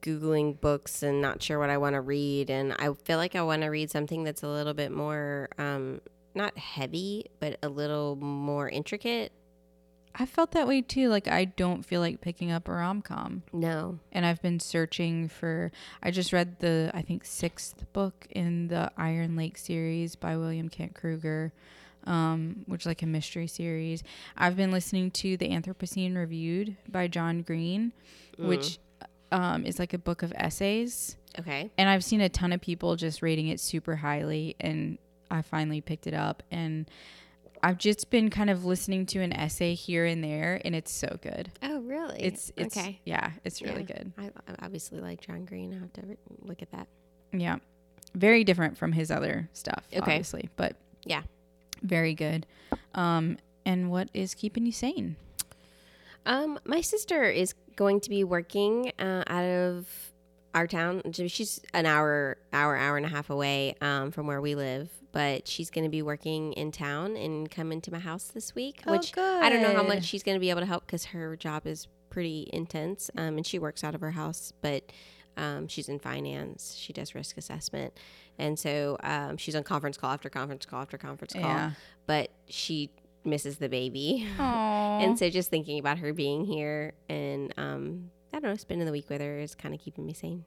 Googling 0.03 0.61
books 0.61 1.03
and 1.03 1.23
not 1.23 1.43
sure 1.43 1.59
what 1.59 1.71
I 1.71 1.79
want 1.79 1.95
to 1.95 2.03
read. 2.03 2.51
And 2.51 2.75
I 2.75 2.93
feel 2.93 3.17
like 3.17 3.35
I 3.35 3.41
want 3.41 3.63
to 3.63 3.69
read 3.69 3.91
something 3.91 4.25
that's 4.25 4.43
a 4.43 4.47
little 4.47 4.75
bit 4.75 4.93
more, 4.93 5.49
um, 5.57 6.03
not 6.35 6.59
heavy, 6.59 7.31
but 7.39 7.59
a 7.63 7.71
little 7.71 8.17
more 8.17 8.69
intricate. 8.69 9.33
I 10.15 10.27
felt 10.27 10.51
that 10.51 10.69
way 10.69 10.83
too. 10.83 11.09
Like 11.09 11.29
I 11.29 11.47
don't 11.47 11.83
feel 11.83 12.03
like 12.03 12.21
picking 12.21 12.53
up 12.53 12.69
a 12.69 12.73
rom 12.73 13.01
com. 13.01 13.43
No. 13.55 14.01
and 14.13 14.27
I've 14.27 14.43
been 14.43 14.61
searching 14.61 15.29
for. 15.29 15.73
I 16.03 16.11
just 16.11 16.31
read 16.31 16.59
the 16.59 16.91
I 16.93 17.01
think 17.01 17.25
sixth 17.25 17.91
book 17.95 18.27
in 18.29 18.69
the 18.69 18.93
Iron 18.99 19.35
Lake 19.35 19.57
series 19.57 20.15
by 20.15 20.37
William 20.37 20.69
Kent 20.69 20.95
Krueger, 20.95 21.55
um, 22.05 22.65
which 22.67 22.83
is 22.83 22.87
like 22.87 23.03
a 23.03 23.07
mystery 23.07 23.47
series. 23.47 24.03
I've 24.37 24.57
been 24.57 24.71
listening 24.71 25.11
to 25.13 25.37
the 25.37 25.49
Anthropocene 25.49 26.17
Reviewed 26.17 26.77
by 26.89 27.09
John 27.09 27.43
Green, 27.43 27.93
which 28.39 28.79
um, 29.33 29.65
is 29.65 29.79
like 29.79 29.93
a 29.93 29.99
book 29.99 30.23
of 30.23 30.33
essays, 30.37 31.17
Okay. 31.39 31.71
and 31.79 31.89
I've 31.89 32.03
seen 32.05 32.21
a 32.21 32.29
ton 32.29 32.53
of 32.53 32.61
people 32.61 32.97
just 32.97 33.23
rating 33.23 33.49
it 33.49 33.61
super 33.61 33.97
highly, 33.97 34.57
and 34.61 34.99
I 35.31 35.43
finally 35.43 35.81
picked 35.81 36.07
it 36.07 36.15
up 36.15 36.43
and. 36.51 36.91
I've 37.63 37.77
just 37.77 38.09
been 38.09 38.31
kind 38.31 38.49
of 38.49 38.65
listening 38.65 39.05
to 39.05 39.21
an 39.21 39.35
essay 39.35 39.75
here 39.75 40.07
and 40.07 40.25
there, 40.25 40.63
and 40.65 40.75
it's 40.75 40.91
so 40.91 41.19
good. 41.21 41.51
Oh, 41.63 41.81
really? 41.83 42.19
It's, 42.19 42.51
it's 42.57 42.75
okay. 42.75 43.03
yeah, 43.05 43.33
it's 43.45 43.61
really 43.61 43.85
Yeah. 43.87 43.97
good. 43.99 44.13
I, 44.17 44.25
I 44.51 44.55
obviously 44.65 44.99
like 45.01 45.21
John 45.21 45.45
Green. 45.45 45.75
I 45.75 45.79
have 45.81 45.93
to 45.93 46.01
re- 46.07 46.17
look 46.41 46.63
at 46.63 46.71
that. 46.73 46.89
Yeah. 47.35 47.57
Very 48.15 48.45
different 48.45 48.79
from 48.79 48.93
his 48.93 49.11
other 49.11 49.51
stuff, 49.53 49.85
Okay. 49.93 50.01
obviously, 50.01 50.49
but 50.57 50.77
Yeah. 51.05 51.21
Very 51.83 52.15
good. 52.15 52.47
Um, 52.95 53.39
and 53.65 53.91
what 53.91 54.09
is 54.15 54.35
keeping 54.35 54.67
you 54.67 54.73
sane? 54.73 55.17
Um, 56.27 56.59
my 56.65 56.81
sister 56.81 57.25
is 57.25 57.55
going 57.77 58.01
to 58.01 58.11
be 58.11 58.25
working 58.25 58.93
uh, 58.99 59.25
out 59.27 59.45
of 59.45 59.89
our 60.55 60.67
town. 60.67 61.03
She's 61.13 61.61
an 61.73 61.87
hour, 61.87 62.39
hour, 62.53 62.77
hour 62.77 62.97
and 62.97 63.07
a 63.07 63.09
half 63.09 63.31
away 63.31 63.77
um, 63.81 64.11
from 64.11 64.27
where 64.27 64.41
we 64.41 64.55
live, 64.55 64.91
but 65.13 65.49
she's 65.49 65.71
going 65.71 65.85
to 65.85 65.91
be 65.91 66.03
working 66.03 66.53
in 66.55 66.73
town 66.73 67.17
and 67.17 67.51
come 67.51 67.73
into 67.73 67.91
my 67.91 67.99
house 67.99 68.25
this 68.25 68.55
week. 68.55 68.83
Oh, 68.87 68.93
which 68.93 69.17
I 69.17 69.49
don't 69.49 69.63
know 69.63 69.75
how 69.75 69.83
much 69.83 70.05
she's 70.05 70.23
going 70.23 70.37
to 70.37 70.41
be 70.41 70.51
able 70.51 70.61
to 70.61 70.67
help 70.67 70.87
because 70.87 71.07
her 71.07 71.37
job 71.37 71.67
is 71.67 71.89
pretty 72.11 72.51
intense, 72.53 73.11
um, 73.17 73.37
and 73.37 73.47
she 73.47 73.59
works 73.59 73.85
out 73.85 73.95
of 73.95 74.01
her 74.01 74.13
house, 74.13 74.53
but. 74.61 74.85
Um, 75.37 75.69
she's 75.69 75.89
in 75.89 75.99
finance. 75.99 76.75
She 76.79 76.93
does 76.93 77.15
risk 77.15 77.37
assessment, 77.39 77.95
and 78.39 78.59
so 78.59 78.97
um, 79.03 79.37
she's 79.37 79.55
on 79.55 79.63
conference 79.63 79.97
call 79.97 80.13
after 80.13 80.29
conference 80.29 80.67
call 80.67 80.83
after 80.83 80.99
conference 80.99 81.33
call. 81.33 81.43
Yeah. 81.43 81.71
But 82.07 82.31
she 82.49 82.91
misses 83.25 83.59
the 83.59 83.69
baby. 83.69 84.27
And 85.01 85.19
so 85.19 85.31
just 85.31 85.49
thinking 85.49 85.79
about 85.79 85.99
her 86.01 86.13
being 86.13 86.45
here 86.45 86.93
and 87.09 87.55
um, 87.57 88.11
I 88.35 88.39
don't 88.39 88.51
know, 88.51 88.57
spending 88.57 88.85
the 88.85 88.93
week 88.93 89.09
with 89.09 89.23
her 89.23 89.39
is 89.39 89.55
kind 89.55 89.75
of 89.75 89.81
keeping 89.81 90.05
me 90.05 90.13
sane. 90.13 90.45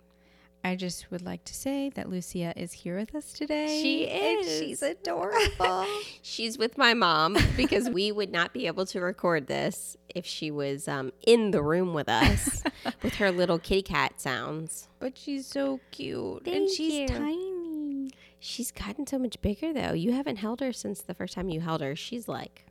I 0.63 0.75
just 0.75 1.11
would 1.11 1.23
like 1.23 1.43
to 1.45 1.53
say 1.53 1.89
that 1.95 2.07
Lucia 2.07 2.53
is 2.55 2.71
here 2.71 2.97
with 2.97 3.13
us 3.15 3.33
today. 3.33 3.81
She 3.81 4.03
is. 4.03 4.59
she's 4.59 4.81
adorable. 4.83 5.85
She's 6.21 6.57
with 6.57 6.77
my 6.77 6.93
mom 6.93 7.35
because 7.57 7.89
we 7.89 8.11
would 8.11 8.31
not 8.31 8.53
be 8.53 8.67
able 8.67 8.85
to 8.85 9.01
record 9.01 9.47
this 9.47 9.97
if 10.07 10.25
she 10.25 10.51
was 10.51 10.87
um, 10.87 11.11
in 11.25 11.51
the 11.51 11.61
room 11.61 11.93
with 11.93 12.07
us 12.07 12.63
with 13.01 13.15
her 13.15 13.31
little 13.31 13.59
kitty 13.59 13.81
cat 13.83 14.19
sounds. 14.21 14.87
but 14.99 15.17
she's 15.17 15.45
so 15.45 15.79
cute. 15.91 16.45
and 16.47 16.69
she's 16.69 16.93
you. 16.93 17.07
tiny. 17.07 18.09
She's 18.39 18.71
gotten 18.71 19.07
so 19.07 19.17
much 19.17 19.39
bigger 19.41 19.71
though. 19.73 19.93
You 19.93 20.11
haven't 20.13 20.35
held 20.37 20.59
her 20.61 20.73
since 20.73 21.01
the 21.01 21.13
first 21.13 21.33
time 21.33 21.49
you 21.49 21.61
held 21.61 21.81
her. 21.81 21.95
She's 21.95 22.27
like 22.27 22.65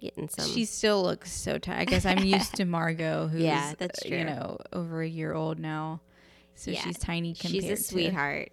getting 0.00 0.28
some. 0.28 0.46
She 0.48 0.64
still 0.64 1.02
looks 1.04 1.32
so 1.32 1.56
tiny. 1.58 1.80
I 1.80 1.84
guess 1.84 2.04
I'm 2.04 2.24
used 2.24 2.56
to 2.56 2.64
Margot, 2.64 3.28
who's 3.28 3.40
Yeah, 3.42 3.74
that's 3.78 4.00
uh, 4.04 4.08
true. 4.08 4.18
you 4.18 4.24
know 4.24 4.58
over 4.72 5.02
a 5.02 5.08
year 5.08 5.32
old 5.32 5.58
now, 5.60 6.00
so 6.56 6.72
Yeah, 6.72 6.80
she's 6.80 6.98
tiny 6.98 7.32
compared 7.34 7.62
she's 7.62 7.70
a 7.70 7.76
to- 7.76 7.82
sweetheart. 7.82 8.50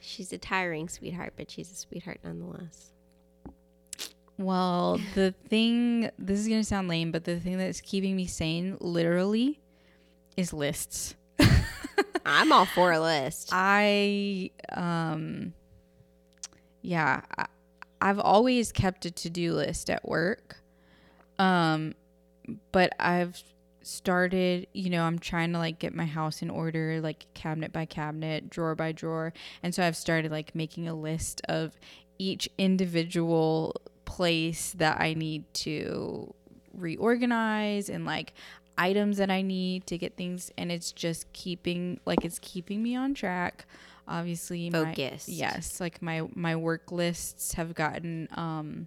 She's 0.00 0.34
a 0.34 0.38
tiring 0.38 0.90
sweetheart, 0.90 1.32
but 1.34 1.50
she's 1.50 1.72
a 1.72 1.74
sweetheart 1.74 2.20
nonetheless. 2.22 2.90
Well, 4.36 5.00
the 5.14 5.32
thing 5.48 6.10
this 6.18 6.40
is 6.40 6.48
gonna 6.48 6.64
sound 6.64 6.88
lame, 6.88 7.12
but 7.12 7.24
the 7.24 7.38
thing 7.38 7.56
that's 7.56 7.80
keeping 7.80 8.16
me 8.16 8.26
sane, 8.26 8.76
literally, 8.80 9.60
is 10.36 10.52
lists. 10.52 11.14
I'm 12.26 12.52
all 12.52 12.66
for 12.66 12.92
a 12.92 13.00
list. 13.00 13.50
I 13.52 14.50
um, 14.72 15.52
yeah, 16.82 17.22
I, 17.36 17.46
I've 18.00 18.20
always 18.20 18.72
kept 18.72 19.06
a 19.06 19.10
to 19.10 19.30
do 19.30 19.54
list 19.54 19.90
at 19.90 20.06
work, 20.06 20.56
um, 21.38 21.94
but 22.72 22.92
I've 22.98 23.42
started 23.86 24.66
you 24.72 24.88
know 24.88 25.02
i'm 25.02 25.18
trying 25.18 25.52
to 25.52 25.58
like 25.58 25.78
get 25.78 25.94
my 25.94 26.06
house 26.06 26.40
in 26.40 26.48
order 26.48 27.00
like 27.02 27.26
cabinet 27.34 27.72
by 27.72 27.84
cabinet 27.84 28.48
drawer 28.48 28.74
by 28.74 28.92
drawer 28.92 29.32
and 29.62 29.74
so 29.74 29.84
i've 29.84 29.96
started 29.96 30.32
like 30.32 30.54
making 30.54 30.88
a 30.88 30.94
list 30.94 31.42
of 31.48 31.76
each 32.18 32.48
individual 32.56 33.74
place 34.06 34.72
that 34.72 34.98
i 35.00 35.12
need 35.12 35.44
to 35.52 36.32
reorganize 36.72 37.88
and 37.88 38.04
like 38.06 38.32
items 38.76 39.16
that 39.18 39.30
i 39.30 39.40
need 39.42 39.86
to 39.86 39.96
get 39.98 40.16
things 40.16 40.50
and 40.58 40.70
it's 40.72 40.90
just 40.92 41.32
keeping 41.32 42.00
like 42.06 42.24
it's 42.24 42.38
keeping 42.40 42.82
me 42.82 42.96
on 42.96 43.14
track 43.14 43.66
obviously 44.08 44.68
my- 44.70 44.84
Focused. 44.84 45.28
yes 45.28 45.80
like 45.80 46.02
my 46.02 46.22
my 46.34 46.56
work 46.56 46.90
lists 46.92 47.54
have 47.54 47.74
gotten 47.74 48.28
um 48.32 48.86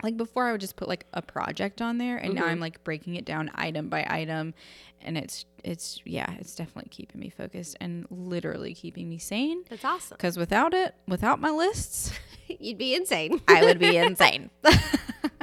like 0.00 0.16
before 0.16 0.46
I 0.46 0.52
would 0.52 0.60
just 0.60 0.76
put 0.76 0.86
like 0.86 1.06
a 1.12 1.20
project 1.20 1.82
on 1.82 1.98
there 1.98 2.18
and 2.18 2.34
now 2.34 2.42
Mhm. 2.44 2.50
I'm 2.50 2.60
like 2.60 2.84
breaking 2.84 3.16
it 3.16 3.24
down 3.24 3.50
item 3.56 3.88
by 3.88 4.06
item 4.08 4.54
and 5.02 5.18
it's 5.18 5.44
it's 5.64 6.00
yeah, 6.04 6.34
it's 6.38 6.54
definitely 6.54 6.90
keeping 6.90 7.20
me 7.20 7.30
focused 7.30 7.76
and 7.80 8.06
literally 8.08 8.74
keeping 8.74 9.08
me 9.08 9.18
sane 9.18 9.64
That's 9.68 9.84
awesome. 9.84 10.16
cuz 10.18 10.36
without 10.36 10.72
it, 10.72 10.94
without 11.08 11.40
my 11.40 11.50
lists, 11.50 12.12
You'd 12.46 12.78
be 12.78 12.94
insane. 12.94 13.40
I 13.48 13.64
would 13.64 13.80
be 13.80 13.96
insane. 13.96 14.50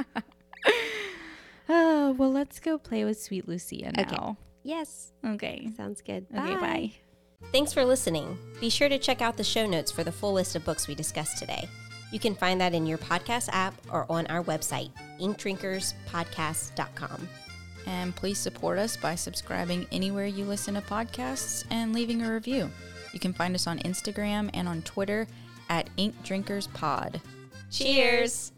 oh, 2.08 2.12
well 2.12 2.32
let's 2.32 2.60
go 2.60 2.78
play 2.78 3.04
with 3.04 3.20
sweet 3.20 3.48
Lucia 3.48 3.90
now. 3.92 4.36
yes. 4.62 5.12
Okay. 5.24 5.68
Sounds 5.76 6.00
good. 6.02 6.26
Okay, 6.36 6.54
bye. 6.54 6.92
Thanks 7.52 7.72
for 7.72 7.84
listening. 7.84 8.36
Be 8.60 8.70
sure 8.70 8.88
to 8.88 8.98
check 8.98 9.20
out 9.20 9.36
the 9.36 9.44
show 9.44 9.66
notes 9.66 9.90
for 9.92 10.02
the 10.04 10.12
full 10.12 10.32
list 10.32 10.56
of 10.56 10.64
books 10.64 10.88
we 10.88 10.94
discussed 10.94 11.38
today. 11.38 11.68
You 12.12 12.18
can 12.20 12.34
find 12.34 12.60
that 12.60 12.74
in 12.74 12.86
your 12.86 12.98
podcast 12.98 13.48
app 13.52 13.74
or 13.92 14.06
on 14.10 14.26
our 14.28 14.42
website, 14.44 14.90
inkdrinkerspodcast.com. 15.20 17.28
And 17.86 18.16
please 18.16 18.38
support 18.38 18.78
us 18.78 18.96
by 18.96 19.14
subscribing 19.14 19.86
anywhere 19.92 20.26
you 20.26 20.44
listen 20.44 20.74
to 20.74 20.80
podcasts 20.80 21.64
and 21.70 21.92
leaving 21.92 22.22
a 22.22 22.32
review. 22.32 22.70
You 23.12 23.20
can 23.20 23.32
find 23.32 23.54
us 23.54 23.66
on 23.66 23.78
Instagram 23.80 24.50
and 24.54 24.68
on 24.68 24.82
Twitter 24.82 25.26
at 25.68 25.90
Ink 25.96 26.14
Drinkers 26.24 26.66
Pod. 26.68 27.20
Cheers! 27.70 28.52